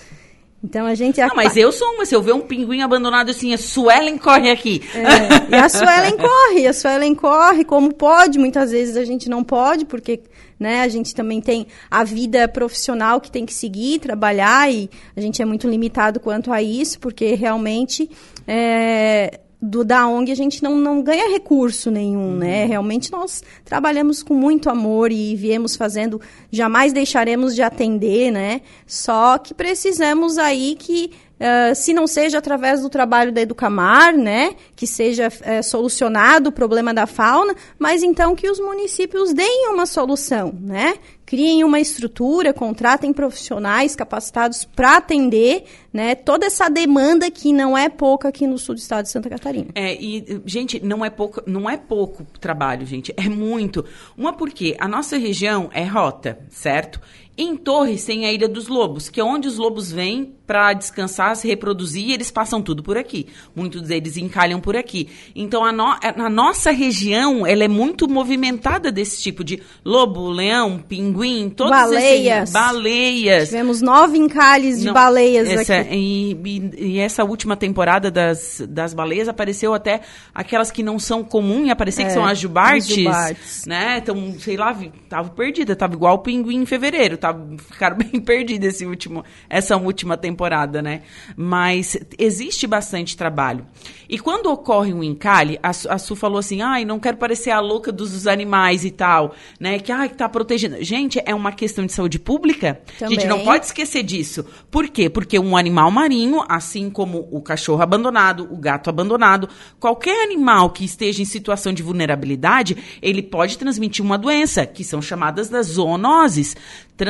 Então 0.66 0.88
a 0.88 0.96
gente... 0.96 1.22
Não, 1.22 1.36
mas 1.36 1.56
eu 1.56 1.72
sou 1.72 1.88
uma, 1.94 2.08
se 2.08 2.16
eu 2.16 2.24
ver 2.24 2.34
um 2.34 2.42
pinguim 2.42 2.82
abandonado 2.82 3.30
assim, 3.30 3.54
a 3.54 3.58
Suelen 3.58 4.18
corre 4.18 4.50
aqui. 4.50 4.82
É, 4.96 5.56
e 5.56 5.60
a 5.60 5.70
Suelen 5.70 6.18
corre, 6.18 6.68
a 6.68 6.74
Suelen 6.74 7.14
corre 7.14 7.64
como 7.64 7.94
pode, 7.94 8.40
muitas 8.40 8.72
vezes 8.72 8.98
a 8.98 9.06
gente 9.06 9.30
não 9.30 9.44
pode, 9.44 9.86
porque 9.86 10.24
né, 10.60 10.82
a 10.82 10.88
gente 10.88 11.14
também 11.14 11.40
tem 11.40 11.68
a 11.90 12.04
vida 12.04 12.48
profissional 12.48 13.22
que 13.22 13.30
tem 13.30 13.46
que 13.46 13.54
seguir, 13.54 14.00
trabalhar, 14.00 14.72
e 14.74 14.90
a 15.16 15.22
gente 15.22 15.40
é 15.40 15.46
muito 15.46 15.68
limitado 15.68 16.20
quanto 16.20 16.52
a 16.52 16.64
isso, 16.64 17.00
porque 17.00 17.36
realmente 17.36 18.10
é, 18.48 19.40
do 19.66 19.84
da 19.84 20.08
ONG 20.08 20.32
a 20.32 20.36
gente 20.36 20.62
não, 20.62 20.76
não 20.76 21.02
ganha 21.02 21.30
recurso 21.30 21.90
nenhum, 21.90 22.36
né? 22.36 22.66
Realmente 22.66 23.12
nós 23.12 23.44
trabalhamos 23.64 24.22
com 24.22 24.34
muito 24.34 24.70
amor 24.70 25.12
e 25.12 25.36
viemos 25.36 25.76
fazendo, 25.76 26.22
jamais 26.52 26.94
deixaremos 26.94 27.56
de 27.56 27.62
atender, 27.62 28.32
né? 28.32 28.62
Só 28.86 29.38
que 29.38 29.54
precisamos 29.54 30.38
aí 30.38 30.76
que 30.78 31.12
Uh, 31.36 31.76
se 31.76 31.94
não 31.94 32.08
seja 32.08 32.38
através 32.38 32.82
do 32.82 32.90
trabalho 32.90 33.32
da 33.32 33.42
Educamar, 33.42 34.16
né, 34.16 34.56
que 34.76 34.88
seja 34.88 35.28
uh, 35.28 35.64
solucionado 35.64 36.50
o 36.50 36.52
problema 36.52 36.94
da 36.94 37.06
fauna, 37.06 37.54
mas 37.78 38.04
então 38.04 38.36
que 38.36 38.50
os 38.50 38.60
municípios 38.60 39.34
deem 39.34 39.70
uma 39.70 39.86
solução, 39.86 40.54
né? 40.62 40.94
criem 41.26 41.64
uma 41.64 41.80
estrutura, 41.80 42.54
contratem 42.54 43.12
profissionais 43.12 43.96
capacitados 43.96 44.64
para 44.64 44.98
atender 44.98 45.64
né, 45.92 46.14
toda 46.14 46.46
essa 46.46 46.70
demanda 46.70 47.32
que 47.32 47.52
não 47.52 47.78
é 47.78 47.90
pouca 47.90 48.30
aqui 48.30 48.46
no 48.46 48.58
sul 48.58 48.76
do 48.76 48.78
estado 48.78 49.06
de 49.06 49.12
Santa 49.12 49.30
Catarina. 49.30 49.70
É, 49.74 49.94
e, 49.96 50.42
gente, 50.46 50.80
não 50.84 51.04
é 51.04 51.10
pouco, 51.10 51.42
não 51.48 51.70
é 51.70 51.78
pouco 51.78 52.26
trabalho, 52.40 52.86
gente, 52.86 53.14
é 53.18 53.28
muito. 53.28 53.84
Uma 54.16 54.34
porque 54.34 54.76
a 54.80 54.88
nossa 54.88 55.18
região 55.18 55.70
é 55.74 55.84
rota, 55.84 56.38
certo? 56.50 57.02
Em 57.38 57.58
Torres 57.58 58.06
tem 58.06 58.26
a 58.26 58.32
Ilha 58.32 58.48
dos 58.48 58.68
Lobos, 58.68 59.10
que 59.10 59.20
é 59.20 59.24
onde 59.24 59.48
os 59.48 59.58
lobos 59.58 59.92
vêm 59.92 60.36
para 60.46 60.74
descansar, 60.74 61.36
se 61.36 61.48
reproduzir, 61.48 62.10
e 62.10 62.14
eles 62.14 62.30
passam 62.30 62.62
tudo 62.62 62.84
por 62.84 62.98
aqui. 62.98 63.28
Muitos 63.56 63.82
deles 63.82 64.16
encalham 64.16 64.62
por 64.62 64.76
aqui. 64.76 65.10
Então, 65.36 65.64
a, 65.66 65.72
no, 65.72 65.84
a, 65.84 66.30
nossa 66.30 66.72
região, 66.72 67.46
ela 67.46 67.64
é 67.64 67.68
muito 67.68 68.08
movimentada 68.08 68.92
desse 68.92 69.22
tipo 69.22 69.44
de 69.44 69.62
lobo, 69.84 70.30
leão, 70.30 70.78
pinguim, 70.78 71.50
todos 71.50 71.72
baleias. 71.72 72.44
esses... 72.44 72.54
Baleias. 72.54 73.50
Tivemos 73.50 73.82
nove 73.82 74.18
encalhes 74.18 74.80
de 74.80 74.86
Não, 74.86 74.94
baleias 74.94 75.50
essa, 75.50 75.78
aqui. 75.78 75.96
E, 75.96 76.32
e, 76.46 76.92
e, 76.94 77.00
essa 77.00 77.24
última 77.24 77.56
temporada 77.56 78.12
das, 78.12 78.62
das 78.70 78.94
baleias 78.94 79.28
apareceu 79.28 79.74
até 79.74 80.02
aquelas 80.34 80.70
que 80.70 80.84
não 80.84 81.00
são 81.00 81.24
comuns, 81.24 81.70
aparecer 81.70 82.04
é, 82.04 82.06
que 82.06 82.12
são 82.12 82.26
as 82.26 82.38
jubartes, 82.38 82.96
jubartes. 82.96 83.66
né? 83.66 83.98
Então, 83.98 84.36
sei 84.40 84.58
lá, 84.58 84.78
tava 85.10 85.30
perdida, 85.30 85.76
tava 85.76 85.96
igual 85.96 86.16
o 86.16 86.20
pinguim 86.20 86.62
em 86.62 86.66
fevereiro, 86.66 87.18
tava, 87.28 87.58
ficaram 87.58 87.98
bem 88.00 88.22
perdidos 88.22 88.68
esse 88.68 88.86
último, 88.86 89.24
essa 89.50 89.76
última 89.78 90.16
temporada 90.16 90.76
né? 90.82 91.02
Mas 91.36 91.98
existe 92.18 92.68
bastante 92.68 93.18
trabalho. 93.18 93.66
E 94.08 94.20
quando 94.20 94.48
ocorre 94.48 94.94
um 94.94 95.04
encalhe, 95.04 95.60
a, 95.62 95.70
a 95.70 95.98
Su 95.98 96.16
falou 96.16 96.38
assim: 96.38 96.62
ai, 96.62 96.86
não 96.86 97.00
quero 97.00 97.18
parecer 97.18 97.52
a 97.52 97.60
louca 97.60 97.92
dos 97.92 98.28
animais 98.28 98.86
e 98.86 98.92
tal, 98.92 99.34
né? 99.60 99.80
Que, 99.80 99.92
ai, 99.92 100.10
que 100.10 100.16
tá 100.16 100.30
protegendo. 100.30 100.84
Gente, 100.84 101.22
é 101.26 101.34
uma 101.34 101.52
questão 101.52 101.86
de 101.86 101.92
saúde 101.92 102.20
pública. 102.20 102.82
Também. 103.00 103.18
A 103.18 103.20
gente 103.20 103.30
não 103.30 103.44
pode 103.44 103.66
esquecer 103.66 104.04
disso. 104.04 104.46
Por 104.70 104.88
quê? 104.88 105.10
Porque 105.10 105.40
um 105.40 105.58
animal 105.58 105.90
marinho, 105.90 106.44
assim 106.48 106.90
como 106.90 107.28
o 107.32 107.42
cachorro 107.42 107.82
abandonado, 107.82 108.48
o 108.52 108.58
gato 108.58 108.90
abandonado, 108.90 109.50
qualquer 109.80 110.24
animal 110.24 110.70
que 110.70 110.86
esteja 110.86 111.22
em 111.22 111.26
situação 111.26 111.74
de 111.74 111.82
vulnerabilidade, 111.82 112.78
ele 113.02 113.24
pode 113.24 113.58
transmitir 113.58 114.04
uma 114.06 114.18
doença, 114.18 114.66
que 114.66 114.84
são 114.84 115.02
chamadas 115.02 115.50
das 115.50 115.68
zoonoses 115.68 116.56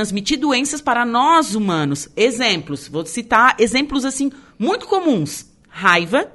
transmitir 0.05 0.39
doenças 0.39 0.81
para 0.81 1.03
nós 1.03 1.55
humanos. 1.55 2.07
Exemplos, 2.15 2.87
vou 2.87 3.05
citar 3.05 3.55
exemplos 3.59 4.05
assim 4.05 4.31
muito 4.59 4.85
comuns: 4.85 5.47
raiva, 5.67 6.31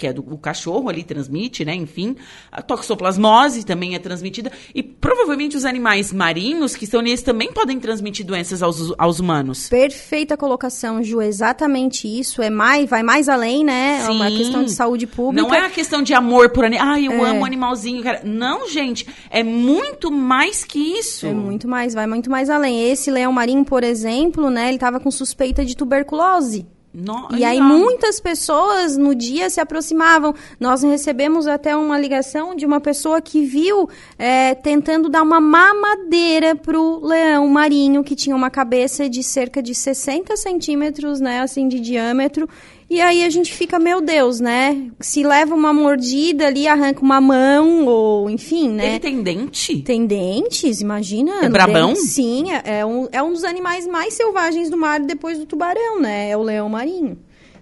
que 0.00 0.06
é 0.06 0.12
do 0.14 0.24
o 0.32 0.38
cachorro 0.38 0.88
ali 0.88 1.04
transmite, 1.04 1.62
né? 1.62 1.74
Enfim, 1.74 2.16
a 2.50 2.62
toxoplasmose 2.62 3.64
também 3.64 3.94
é 3.94 3.98
transmitida 3.98 4.50
e 4.74 4.82
provavelmente 4.82 5.56
os 5.56 5.66
animais 5.66 6.10
marinhos 6.10 6.74
que 6.74 6.84
estão 6.84 7.02
neles 7.02 7.22
também 7.22 7.52
podem 7.52 7.78
transmitir 7.78 8.24
doenças 8.24 8.62
aos, 8.62 8.94
aos 8.96 9.20
humanos. 9.20 9.68
Perfeita 9.68 10.38
colocação, 10.38 11.02
Ju, 11.02 11.20
exatamente 11.20 12.08
isso. 12.08 12.40
É 12.40 12.48
mais, 12.48 12.88
vai 12.88 13.02
mais 13.02 13.28
além, 13.28 13.62
né? 13.62 14.00
Sim. 14.00 14.06
É 14.06 14.10
uma 14.10 14.30
questão 14.30 14.64
de 14.64 14.72
saúde 14.72 15.06
pública. 15.06 15.46
Não 15.46 15.54
é 15.54 15.66
a 15.66 15.70
questão 15.70 16.02
de 16.02 16.14
amor 16.14 16.48
por 16.50 16.64
animal. 16.64 16.88
Ah, 16.88 17.00
eu 17.00 17.12
é. 17.12 17.30
amo 17.30 17.44
animalzinho, 17.44 18.02
cara. 18.02 18.22
Não, 18.24 18.66
gente, 18.68 19.06
é 19.28 19.42
muito 19.42 20.10
mais 20.10 20.64
que 20.64 20.78
isso. 20.78 21.26
É 21.26 21.34
muito 21.34 21.68
mais, 21.68 21.92
vai 21.92 22.06
muito 22.06 22.30
mais 22.30 22.48
além. 22.48 22.90
Esse 22.90 23.10
leão 23.10 23.32
marinho, 23.32 23.64
por 23.64 23.84
exemplo, 23.84 24.48
né? 24.48 24.68
Ele 24.68 24.76
estava 24.76 24.98
com 24.98 25.10
suspeita 25.10 25.62
de 25.62 25.76
tuberculose. 25.76 26.66
No, 26.92 27.28
e 27.36 27.44
aí 27.44 27.60
muitas 27.60 28.18
pessoas 28.18 28.96
no 28.96 29.14
dia 29.14 29.48
se 29.48 29.60
aproximavam. 29.60 30.34
Nós 30.58 30.82
recebemos 30.82 31.46
até 31.46 31.76
uma 31.76 31.96
ligação 31.96 32.56
de 32.56 32.66
uma 32.66 32.80
pessoa 32.80 33.20
que 33.20 33.42
viu 33.42 33.88
é, 34.18 34.56
tentando 34.56 35.08
dar 35.08 35.22
uma 35.22 35.40
mamadeira 35.40 36.56
pro 36.56 36.98
leão 37.04 37.46
marinho 37.46 38.02
que 38.02 38.16
tinha 38.16 38.34
uma 38.34 38.50
cabeça 38.50 39.08
de 39.08 39.22
cerca 39.22 39.62
de 39.62 39.72
60 39.72 40.36
centímetros, 40.36 41.20
né, 41.20 41.40
assim 41.40 41.68
de 41.68 41.78
diâmetro 41.78 42.48
e 42.90 43.00
aí 43.00 43.24
a 43.24 43.30
gente 43.30 43.54
fica, 43.54 43.78
meu 43.78 44.00
Deus, 44.00 44.40
né? 44.40 44.90
Se 44.98 45.22
leva 45.22 45.54
uma 45.54 45.72
mordida 45.72 46.48
ali, 46.48 46.66
arranca 46.66 47.00
uma 47.00 47.20
mão, 47.20 47.86
ou 47.86 48.28
enfim, 48.28 48.68
né? 48.68 48.88
Ele 48.88 48.98
tem 48.98 49.22
dente? 49.22 49.80
Tem 49.82 50.04
dentes, 50.04 50.80
imagina. 50.80 51.44
É 51.44 51.48
brabão? 51.48 51.92
Dente, 51.92 52.00
sim, 52.00 52.50
é, 52.50 52.80
é, 52.80 52.84
um, 52.84 53.08
é 53.12 53.22
um 53.22 53.32
dos 53.32 53.44
animais 53.44 53.86
mais 53.86 54.14
selvagens 54.14 54.68
do 54.68 54.76
mar 54.76 54.98
depois 54.98 55.38
do 55.38 55.46
tubarão, 55.46 56.00
né? 56.00 56.30
É 56.30 56.36
o 56.36 56.42
leão 56.42 56.68
marinho. 56.68 57.16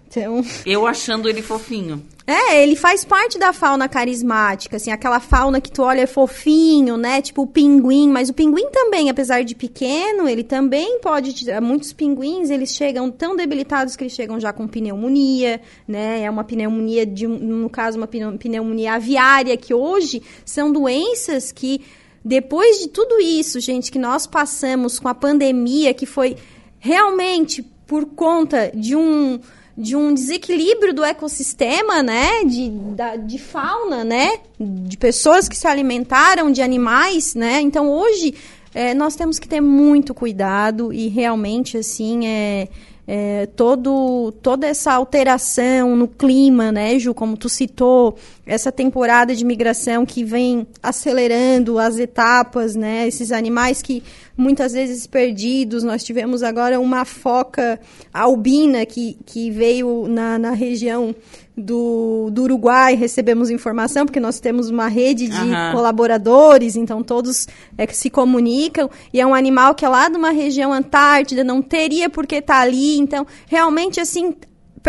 Então... 0.08 0.42
Eu 0.64 0.86
achando 0.86 1.28
ele 1.28 1.42
fofinho. 1.42 2.02
É, 2.30 2.62
ele 2.62 2.76
faz 2.76 3.06
parte 3.06 3.38
da 3.38 3.54
fauna 3.54 3.88
carismática, 3.88 4.76
assim, 4.76 4.90
aquela 4.90 5.18
fauna 5.18 5.62
que 5.62 5.72
tu 5.72 5.82
olha 5.82 6.02
é 6.02 6.06
fofinho, 6.06 6.98
né? 6.98 7.22
Tipo 7.22 7.40
o 7.40 7.46
pinguim, 7.46 8.10
mas 8.10 8.28
o 8.28 8.34
pinguim 8.34 8.68
também, 8.70 9.08
apesar 9.08 9.42
de 9.42 9.54
pequeno, 9.54 10.28
ele 10.28 10.44
também 10.44 11.00
pode. 11.00 11.46
Muitos 11.62 11.90
pinguins, 11.94 12.50
eles 12.50 12.74
chegam 12.74 13.10
tão 13.10 13.34
debilitados 13.34 13.96
que 13.96 14.04
eles 14.04 14.12
chegam 14.12 14.38
já 14.38 14.52
com 14.52 14.68
pneumonia, 14.68 15.58
né? 15.88 16.20
É 16.20 16.28
uma 16.28 16.44
pneumonia, 16.44 17.06
de, 17.06 17.26
no 17.26 17.70
caso, 17.70 17.96
uma 17.96 18.06
pneumonia 18.06 18.92
aviária, 18.92 19.56
que 19.56 19.72
hoje 19.72 20.22
são 20.44 20.70
doenças 20.70 21.50
que, 21.50 21.80
depois 22.22 22.78
de 22.80 22.88
tudo 22.88 23.18
isso, 23.22 23.58
gente, 23.58 23.90
que 23.90 23.98
nós 23.98 24.26
passamos 24.26 24.98
com 24.98 25.08
a 25.08 25.14
pandemia, 25.14 25.94
que 25.94 26.04
foi 26.04 26.36
realmente 26.78 27.62
por 27.86 28.04
conta 28.04 28.70
de 28.74 28.94
um 28.94 29.40
de 29.78 29.94
um 29.94 30.12
desequilíbrio 30.12 30.92
do 30.92 31.04
ecossistema, 31.04 32.02
né? 32.02 32.42
De, 32.44 32.68
da, 32.68 33.14
de 33.14 33.38
fauna, 33.38 34.02
né? 34.02 34.40
De 34.58 34.96
pessoas 34.98 35.48
que 35.48 35.56
se 35.56 35.68
alimentaram 35.68 36.50
de 36.50 36.60
animais, 36.60 37.36
né? 37.36 37.60
Então 37.60 37.88
hoje 37.88 38.34
é, 38.74 38.92
nós 38.92 39.14
temos 39.14 39.38
que 39.38 39.46
ter 39.46 39.60
muito 39.60 40.12
cuidado 40.12 40.92
e 40.92 41.06
realmente 41.06 41.78
assim 41.78 42.26
é, 42.26 42.68
é, 43.06 43.46
todo, 43.46 44.32
toda 44.42 44.66
essa 44.66 44.92
alteração 44.92 45.96
no 45.96 46.06
clima, 46.06 46.70
né, 46.70 46.98
Ju, 46.98 47.14
como 47.14 47.38
tu 47.38 47.48
citou, 47.48 48.16
essa 48.44 48.70
temporada 48.70 49.34
de 49.34 49.46
migração 49.46 50.04
que 50.04 50.22
vem 50.22 50.66
acelerando 50.82 51.78
as 51.78 51.98
etapas, 51.98 52.74
né, 52.74 53.08
esses 53.08 53.32
animais 53.32 53.80
que 53.80 54.02
muitas 54.38 54.72
vezes 54.72 55.06
perdidos. 55.06 55.82
Nós 55.82 56.04
tivemos 56.04 56.44
agora 56.44 56.78
uma 56.78 57.04
foca 57.04 57.80
albina 58.14 58.86
que, 58.86 59.18
que 59.26 59.50
veio 59.50 60.06
na, 60.08 60.38
na 60.38 60.52
região 60.52 61.14
do, 61.56 62.30
do 62.30 62.44
Uruguai, 62.44 62.94
recebemos 62.94 63.50
informação, 63.50 64.06
porque 64.06 64.20
nós 64.20 64.38
temos 64.38 64.70
uma 64.70 64.86
rede 64.86 65.26
de 65.26 65.40
uhum. 65.40 65.72
colaboradores, 65.72 66.76
então 66.76 67.02
todos 67.02 67.48
é, 67.76 67.84
se 67.88 68.08
comunicam, 68.08 68.88
e 69.12 69.20
é 69.20 69.26
um 69.26 69.34
animal 69.34 69.74
que 69.74 69.84
é 69.84 69.88
lá 69.88 70.08
de 70.08 70.16
uma 70.16 70.30
região 70.30 70.72
antártida, 70.72 71.42
não 71.42 71.60
teria 71.60 72.08
por 72.08 72.28
que 72.28 72.36
estar 72.36 72.58
tá 72.58 72.60
ali, 72.60 72.96
então 72.98 73.26
realmente 73.48 73.98
assim 73.98 74.32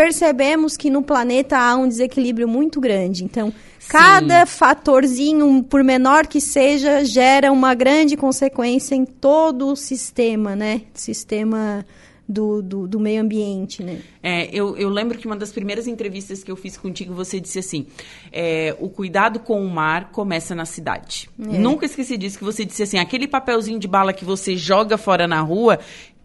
percebemos 0.00 0.78
que 0.78 0.88
no 0.88 1.02
planeta 1.02 1.58
há 1.58 1.76
um 1.76 1.86
desequilíbrio 1.86 2.48
muito 2.48 2.80
grande. 2.80 3.22
Então, 3.22 3.52
Cada 3.86 4.46
fatorzinho, 4.46 5.62
por 5.64 5.84
menor 5.84 6.26
que 6.26 6.40
seja, 6.40 7.04
gera 7.04 7.52
uma 7.52 7.74
grande 7.74 8.16
consequência 8.16 8.94
em 8.94 9.04
todo 9.04 9.66
o 9.66 9.76
sistema, 9.76 10.56
né? 10.56 10.82
Sistema 10.94 11.84
do, 12.26 12.62
do, 12.62 12.86
do, 12.86 13.00
meio 13.00 13.20
ambiente, 13.20 13.82
né? 13.82 13.98
É, 14.22 14.48
eu, 14.52 14.76
eu 14.78 14.88
lembro 14.88 15.18
que 15.18 15.26
uma 15.26 15.36
das 15.36 15.50
primeiras 15.50 15.86
entrevistas 15.86 16.42
que 16.42 16.50
eu 16.50 16.56
fiz 16.56 16.78
contigo, 16.78 17.12
você 17.12 17.40
disse 17.40 17.58
assim, 17.58 17.86
é, 18.32 18.74
o 18.78 18.88
cuidado 18.88 19.40
com 19.40 19.60
o 19.60 19.68
mar 19.68 20.10
começa 20.12 20.54
na 20.54 20.64
cidade. 20.64 21.28
É. 21.38 21.58
Nunca 21.58 21.84
esqueci 21.84 22.16
disso, 22.16 22.38
que 22.38 22.44
você 22.44 22.64
disse 22.64 22.84
assim, 22.84 22.98
aquele 22.98 23.26
papelzinho 23.26 23.78
de 23.78 23.88
bala 23.88 24.12
que 24.12 24.24
você 24.24 24.56
joga 24.56 24.96
fora 24.96 25.26
na 25.26 25.40
rua, 25.40 25.78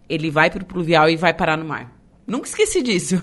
ele 0.07 0.29
vai 0.29 0.51
para 0.51 0.61
o 0.61 0.65
pluvial 0.65 1.09
e 1.09 1.15
vai 1.15 1.33
parar 1.33 1.57
no 1.57 1.65
mar. 1.65 1.94
Nunca 2.27 2.47
esqueci 2.47 2.81
disso. 2.81 3.21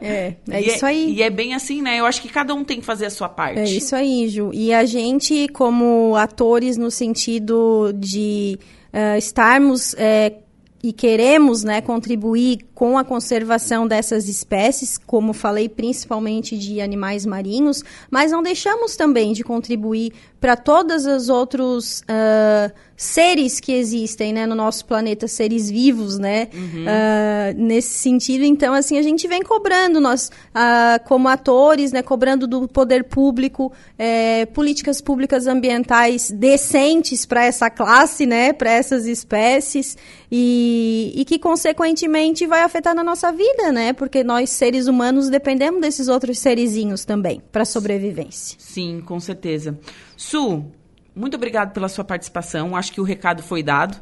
É, 0.00 0.34
é 0.50 0.60
isso 0.62 0.84
é, 0.84 0.88
aí. 0.88 1.14
E 1.14 1.22
é 1.22 1.30
bem 1.30 1.54
assim, 1.54 1.80
né? 1.80 2.00
Eu 2.00 2.06
acho 2.06 2.20
que 2.20 2.28
cada 2.28 2.52
um 2.54 2.64
tem 2.64 2.80
que 2.80 2.86
fazer 2.86 3.06
a 3.06 3.10
sua 3.10 3.28
parte. 3.28 3.60
É 3.60 3.64
isso 3.64 3.94
aí, 3.94 4.28
Ju. 4.28 4.50
E 4.52 4.72
a 4.72 4.84
gente, 4.84 5.48
como 5.48 6.16
atores, 6.16 6.76
no 6.76 6.90
sentido 6.90 7.92
de 7.94 8.58
uh, 8.92 9.16
estarmos 9.16 9.92
uh, 9.92 10.44
e 10.84 10.92
queremos 10.92 11.64
né, 11.64 11.80
contribuir 11.80 12.58
com 12.74 12.98
a 12.98 13.04
conservação 13.04 13.88
dessas 13.88 14.28
espécies, 14.28 14.98
como 14.98 15.32
falei, 15.32 15.66
principalmente 15.66 16.58
de 16.58 16.78
animais 16.78 17.24
marinhos, 17.24 17.82
mas 18.10 18.32
não 18.32 18.42
deixamos 18.42 18.94
também 18.94 19.32
de 19.32 19.42
contribuir 19.42 20.12
para 20.44 20.56
todos 20.56 21.06
os 21.06 21.30
outros 21.30 22.00
uh, 22.00 22.70
seres 22.94 23.60
que 23.60 23.72
existem 23.72 24.30
né, 24.30 24.44
no 24.44 24.54
nosso 24.54 24.84
planeta, 24.84 25.26
seres 25.26 25.70
vivos, 25.70 26.18
né? 26.18 26.48
Uhum. 26.52 26.84
Uh, 26.84 27.56
nesse 27.56 27.94
sentido, 27.94 28.44
então, 28.44 28.74
assim, 28.74 28.98
a 28.98 29.02
gente 29.02 29.26
vem 29.26 29.42
cobrando, 29.42 30.02
nós, 30.02 30.30
uh, 30.50 31.02
como 31.06 31.28
atores, 31.28 31.92
né, 31.92 32.02
cobrando 32.02 32.46
do 32.46 32.68
poder 32.68 33.04
público 33.04 33.72
é, 33.98 34.44
políticas 34.44 35.00
públicas 35.00 35.46
ambientais 35.46 36.30
decentes 36.30 37.24
para 37.24 37.46
essa 37.46 37.70
classe, 37.70 38.26
né, 38.26 38.52
para 38.52 38.70
essas 38.70 39.06
espécies, 39.06 39.96
e, 40.30 41.10
e 41.16 41.24
que, 41.24 41.38
consequentemente, 41.38 42.46
vai 42.46 42.60
afetar 42.60 42.94
na 42.94 43.02
nossa 43.02 43.32
vida, 43.32 43.72
né? 43.72 43.92
Porque 43.92 44.22
nós, 44.22 44.50
seres 44.50 44.88
humanos, 44.88 45.30
dependemos 45.30 45.80
desses 45.80 46.08
outros 46.08 46.38
serizinhos 46.38 47.04
também 47.04 47.40
para 47.50 47.64
sobrevivência. 47.64 48.56
Sim, 48.58 49.00
com 49.00 49.18
certeza. 49.20 49.78
Su, 50.16 50.72
muito 51.14 51.36
obrigado 51.36 51.72
pela 51.72 51.88
sua 51.88 52.04
participação. 52.04 52.74
Acho 52.74 52.92
que 52.92 53.00
o 53.00 53.04
recado 53.04 53.42
foi 53.42 53.62
dado. 53.62 54.00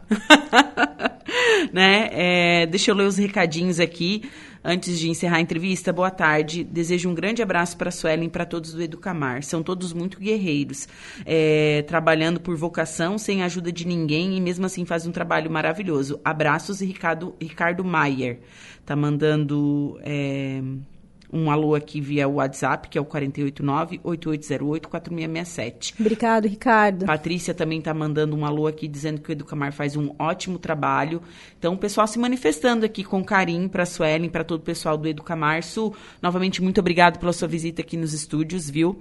né? 1.73 2.09
É, 2.13 2.67
deixa 2.67 2.91
eu 2.91 2.95
ler 2.95 3.07
os 3.07 3.19
recadinhos 3.19 3.79
aqui 3.79 4.23
antes 4.65 4.99
de 4.99 5.11
encerrar 5.11 5.37
a 5.37 5.41
entrevista. 5.41 5.93
Boa 5.93 6.11
tarde. 6.11 6.65
Desejo 6.65 7.11
um 7.11 7.15
grande 7.15 7.43
abraço 7.43 7.77
para 7.77 7.89
a 7.89 7.93
Suelen 7.93 8.27
e 8.27 8.31
para 8.31 8.47
todos 8.47 8.73
do 8.73 8.83
Educamar. 8.83 9.43
São 9.43 9.63
todos 9.63 9.93
muito 9.93 10.19
guerreiros, 10.19 10.89
é, 11.27 11.83
trabalhando 11.83 12.41
por 12.41 12.57
vocação, 12.57 13.19
sem 13.19 13.43
ajuda 13.43 13.71
de 13.71 13.87
ninguém 13.87 14.37
e 14.37 14.41
mesmo 14.41 14.65
assim 14.65 14.85
fazem 14.85 15.11
um 15.11 15.13
trabalho 15.13 15.51
maravilhoso. 15.51 16.21
Abraços, 16.25 16.81
Ricardo, 16.81 17.35
Ricardo 17.41 17.85
Maier. 17.85 18.39
Tá 18.87 18.97
mandando. 18.97 19.99
É, 20.03 20.61
um 21.33 21.51
alô 21.51 21.75
aqui 21.75 22.01
via 22.01 22.29
WhatsApp, 22.29 22.89
que 22.89 22.97
é 22.99 23.01
o 23.01 23.07
489-8808-4667. 23.07 25.95
Obrigado, 25.99 26.47
Ricardo. 26.47 27.07
Patrícia 27.07 27.55
também 27.55 27.79
está 27.79 27.95
mandando 27.95 28.37
um 28.37 28.45
alô 28.45 28.67
aqui, 28.67 28.87
dizendo 28.87 29.23
que 29.23 29.31
o 29.31 29.33
Educamar 29.33 29.73
faz 29.73 29.97
um 29.97 30.15
ótimo 30.19 30.59
trabalho. 30.59 31.23
Então, 31.59 31.73
o 31.73 31.79
pessoal 31.79 32.07
se 32.07 32.19
manifestando 32.19 32.85
aqui 32.85 33.03
com 33.03 33.25
carinho 33.25 33.67
para 33.69 33.85
a 33.85 33.87
Suelen, 33.87 34.29
para 34.29 34.45
todo 34.45 34.61
o 34.61 34.65
pessoal 34.65 34.99
do 34.99 35.09
Educamar. 35.09 35.63
Su, 35.63 35.95
novamente, 36.21 36.63
muito 36.63 36.81
obrigado 36.81 37.19
pela 37.19 37.33
sua 37.33 37.49
visita 37.49 37.81
aqui 37.81 37.97
nos 37.97 38.13
estúdios, 38.13 38.69
viu? 38.69 38.99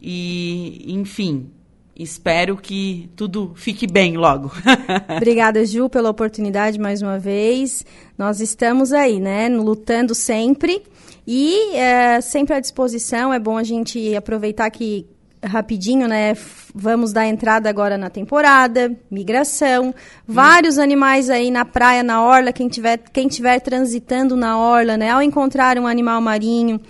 E, 0.00 0.86
enfim, 0.88 1.50
espero 1.94 2.56
que 2.56 3.10
tudo 3.14 3.52
fique 3.54 3.86
bem 3.86 4.16
logo. 4.16 4.50
Obrigada, 5.16 5.66
Ju, 5.66 5.90
pela 5.90 6.08
oportunidade 6.08 6.78
mais 6.78 7.02
uma 7.02 7.18
vez. 7.18 7.84
Nós 8.16 8.40
estamos 8.40 8.90
aí, 8.92 9.18
né, 9.20 9.48
lutando 9.48 10.14
sempre 10.14 10.82
e 11.26 11.74
é, 11.76 12.20
sempre 12.20 12.54
à 12.54 12.60
disposição. 12.60 13.32
É 13.32 13.38
bom 13.38 13.56
a 13.56 13.62
gente 13.62 14.14
aproveitar 14.14 14.70
que 14.70 15.06
rapidinho, 15.46 16.08
né? 16.08 16.34
Vamos 16.74 17.12
dar 17.12 17.26
entrada 17.26 17.68
agora 17.68 17.96
na 17.96 18.10
temporada, 18.10 18.94
migração, 19.10 19.88
hum. 19.88 19.94
vários 20.26 20.78
animais 20.78 21.30
aí 21.30 21.50
na 21.50 21.64
praia, 21.64 22.02
na 22.02 22.22
orla, 22.22 22.52
quem 22.52 22.68
tiver, 22.68 22.98
quem 23.12 23.28
tiver 23.28 23.60
transitando 23.60 24.36
na 24.36 24.58
orla, 24.58 24.96
né? 24.96 25.10
Ao 25.10 25.22
encontrar 25.22 25.78
um 25.78 25.86
animal 25.86 26.20
marinho, 26.20 26.80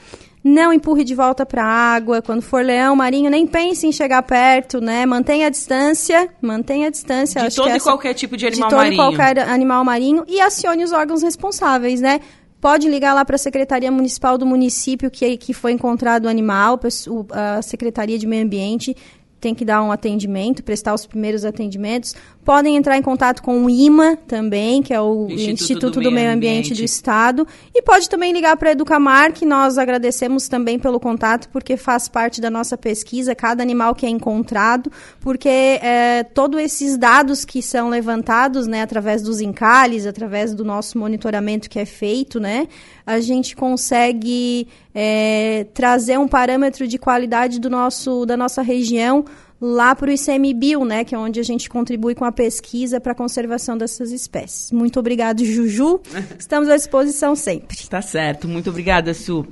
não 0.42 0.72
empurre 0.72 1.04
de 1.04 1.14
volta 1.14 1.46
para 1.46 1.64
a 1.64 1.94
água. 1.94 2.20
Quando 2.20 2.42
for 2.42 2.62
leão 2.62 2.94
marinho, 2.94 3.30
nem 3.30 3.46
pense 3.46 3.86
em 3.86 3.92
chegar 3.92 4.22
perto, 4.22 4.80
né? 4.80 5.06
Mantenha 5.06 5.46
a 5.46 5.50
distância, 5.50 6.28
mantenha 6.40 6.88
a 6.88 6.90
distância. 6.90 7.48
De 7.48 7.54
todo 7.54 7.74
e 7.74 7.80
qualquer 7.80 8.14
tipo 8.14 8.36
de 8.36 8.46
animal 8.46 8.70
marinho. 8.70 8.90
De 8.90 8.96
todo 8.96 9.12
e 9.12 9.16
qualquer 9.16 9.38
animal 9.48 9.84
marinho 9.84 10.24
e 10.28 10.40
acione 10.40 10.84
os 10.84 10.92
órgãos 10.92 11.22
responsáveis, 11.22 12.00
né? 12.00 12.20
Pode 12.64 12.88
ligar 12.88 13.12
lá 13.12 13.26
para 13.26 13.36
a 13.36 13.38
Secretaria 13.38 13.92
Municipal 13.92 14.38
do 14.38 14.46
município 14.46 15.10
que, 15.10 15.36
que 15.36 15.52
foi 15.52 15.72
encontrado 15.72 16.24
o 16.24 16.28
animal, 16.30 16.80
a 17.30 17.60
Secretaria 17.60 18.18
de 18.18 18.26
Meio 18.26 18.42
Ambiente 18.42 18.96
tem 19.38 19.54
que 19.54 19.66
dar 19.66 19.82
um 19.82 19.92
atendimento, 19.92 20.64
prestar 20.64 20.94
os 20.94 21.04
primeiros 21.04 21.44
atendimentos. 21.44 22.14
Podem 22.44 22.76
entrar 22.76 22.98
em 22.98 23.02
contato 23.02 23.42
com 23.42 23.64
o 23.64 23.70
IMA 23.70 24.16
também, 24.28 24.82
que 24.82 24.92
é 24.92 25.00
o 25.00 25.26
Instituto, 25.30 25.50
Instituto 25.50 26.00
do, 26.00 26.02
do, 26.02 26.12
Meio 26.12 26.30
Ambiente. 26.30 26.66
Ambiente 26.68 26.74
do 26.74 26.84
Estado. 26.84 27.46
E 27.74 27.80
pode 27.80 28.08
também 28.08 28.32
ligar 28.32 28.54
para 28.58 28.68
a 28.68 28.72
Educamar, 28.72 29.32
que 29.32 29.46
nós 29.46 29.78
agradecemos 29.78 30.46
também 30.46 30.78
pelo 30.78 31.00
contato, 31.00 31.48
porque 31.48 31.76
faz 31.78 32.06
parte 32.06 32.42
da 32.42 32.50
nossa 32.50 32.76
pesquisa, 32.76 33.34
cada 33.34 33.62
animal 33.62 33.94
que 33.94 34.04
é 34.04 34.10
encontrado, 34.10 34.92
porque 35.20 35.48
é, 35.48 36.22
todos 36.22 36.60
esses 36.60 36.98
dados 36.98 37.46
que 37.46 37.62
são 37.62 37.88
levantados, 37.88 38.66
né, 38.66 38.82
através 38.82 39.22
dos 39.22 39.40
encalhes, 39.40 40.06
através 40.06 40.54
do 40.54 40.64
nosso 40.64 40.98
monitoramento 40.98 41.70
que 41.70 41.78
é 41.78 41.86
feito, 41.86 42.38
né, 42.38 42.68
a 43.06 43.20
gente 43.20 43.56
consegue 43.56 44.68
é, 44.94 45.66
trazer 45.72 46.18
um 46.18 46.28
parâmetro 46.28 46.86
de 46.86 46.98
qualidade 46.98 47.58
do 47.58 47.70
nosso, 47.70 48.26
da 48.26 48.36
nossa 48.36 48.60
região 48.60 49.24
lá 49.60 49.94
para 49.94 50.10
o 50.10 50.12
ICMBio, 50.12 50.84
né, 50.84 51.04
que 51.04 51.14
é 51.14 51.18
onde 51.18 51.40
a 51.40 51.42
gente 51.42 51.68
contribui 51.68 52.14
com 52.14 52.24
a 52.24 52.32
pesquisa 52.32 53.00
para 53.00 53.12
a 53.12 53.14
conservação 53.14 53.78
dessas 53.78 54.10
espécies. 54.10 54.70
Muito 54.70 54.98
obrigado, 54.98 55.44
Juju. 55.44 56.00
Estamos 56.38 56.68
à 56.68 56.76
disposição 56.76 57.34
sempre. 57.34 57.76
Tá 57.88 58.02
certo. 58.02 58.48
Muito 58.48 58.70
obrigada, 58.70 59.14
Su. 59.14 59.46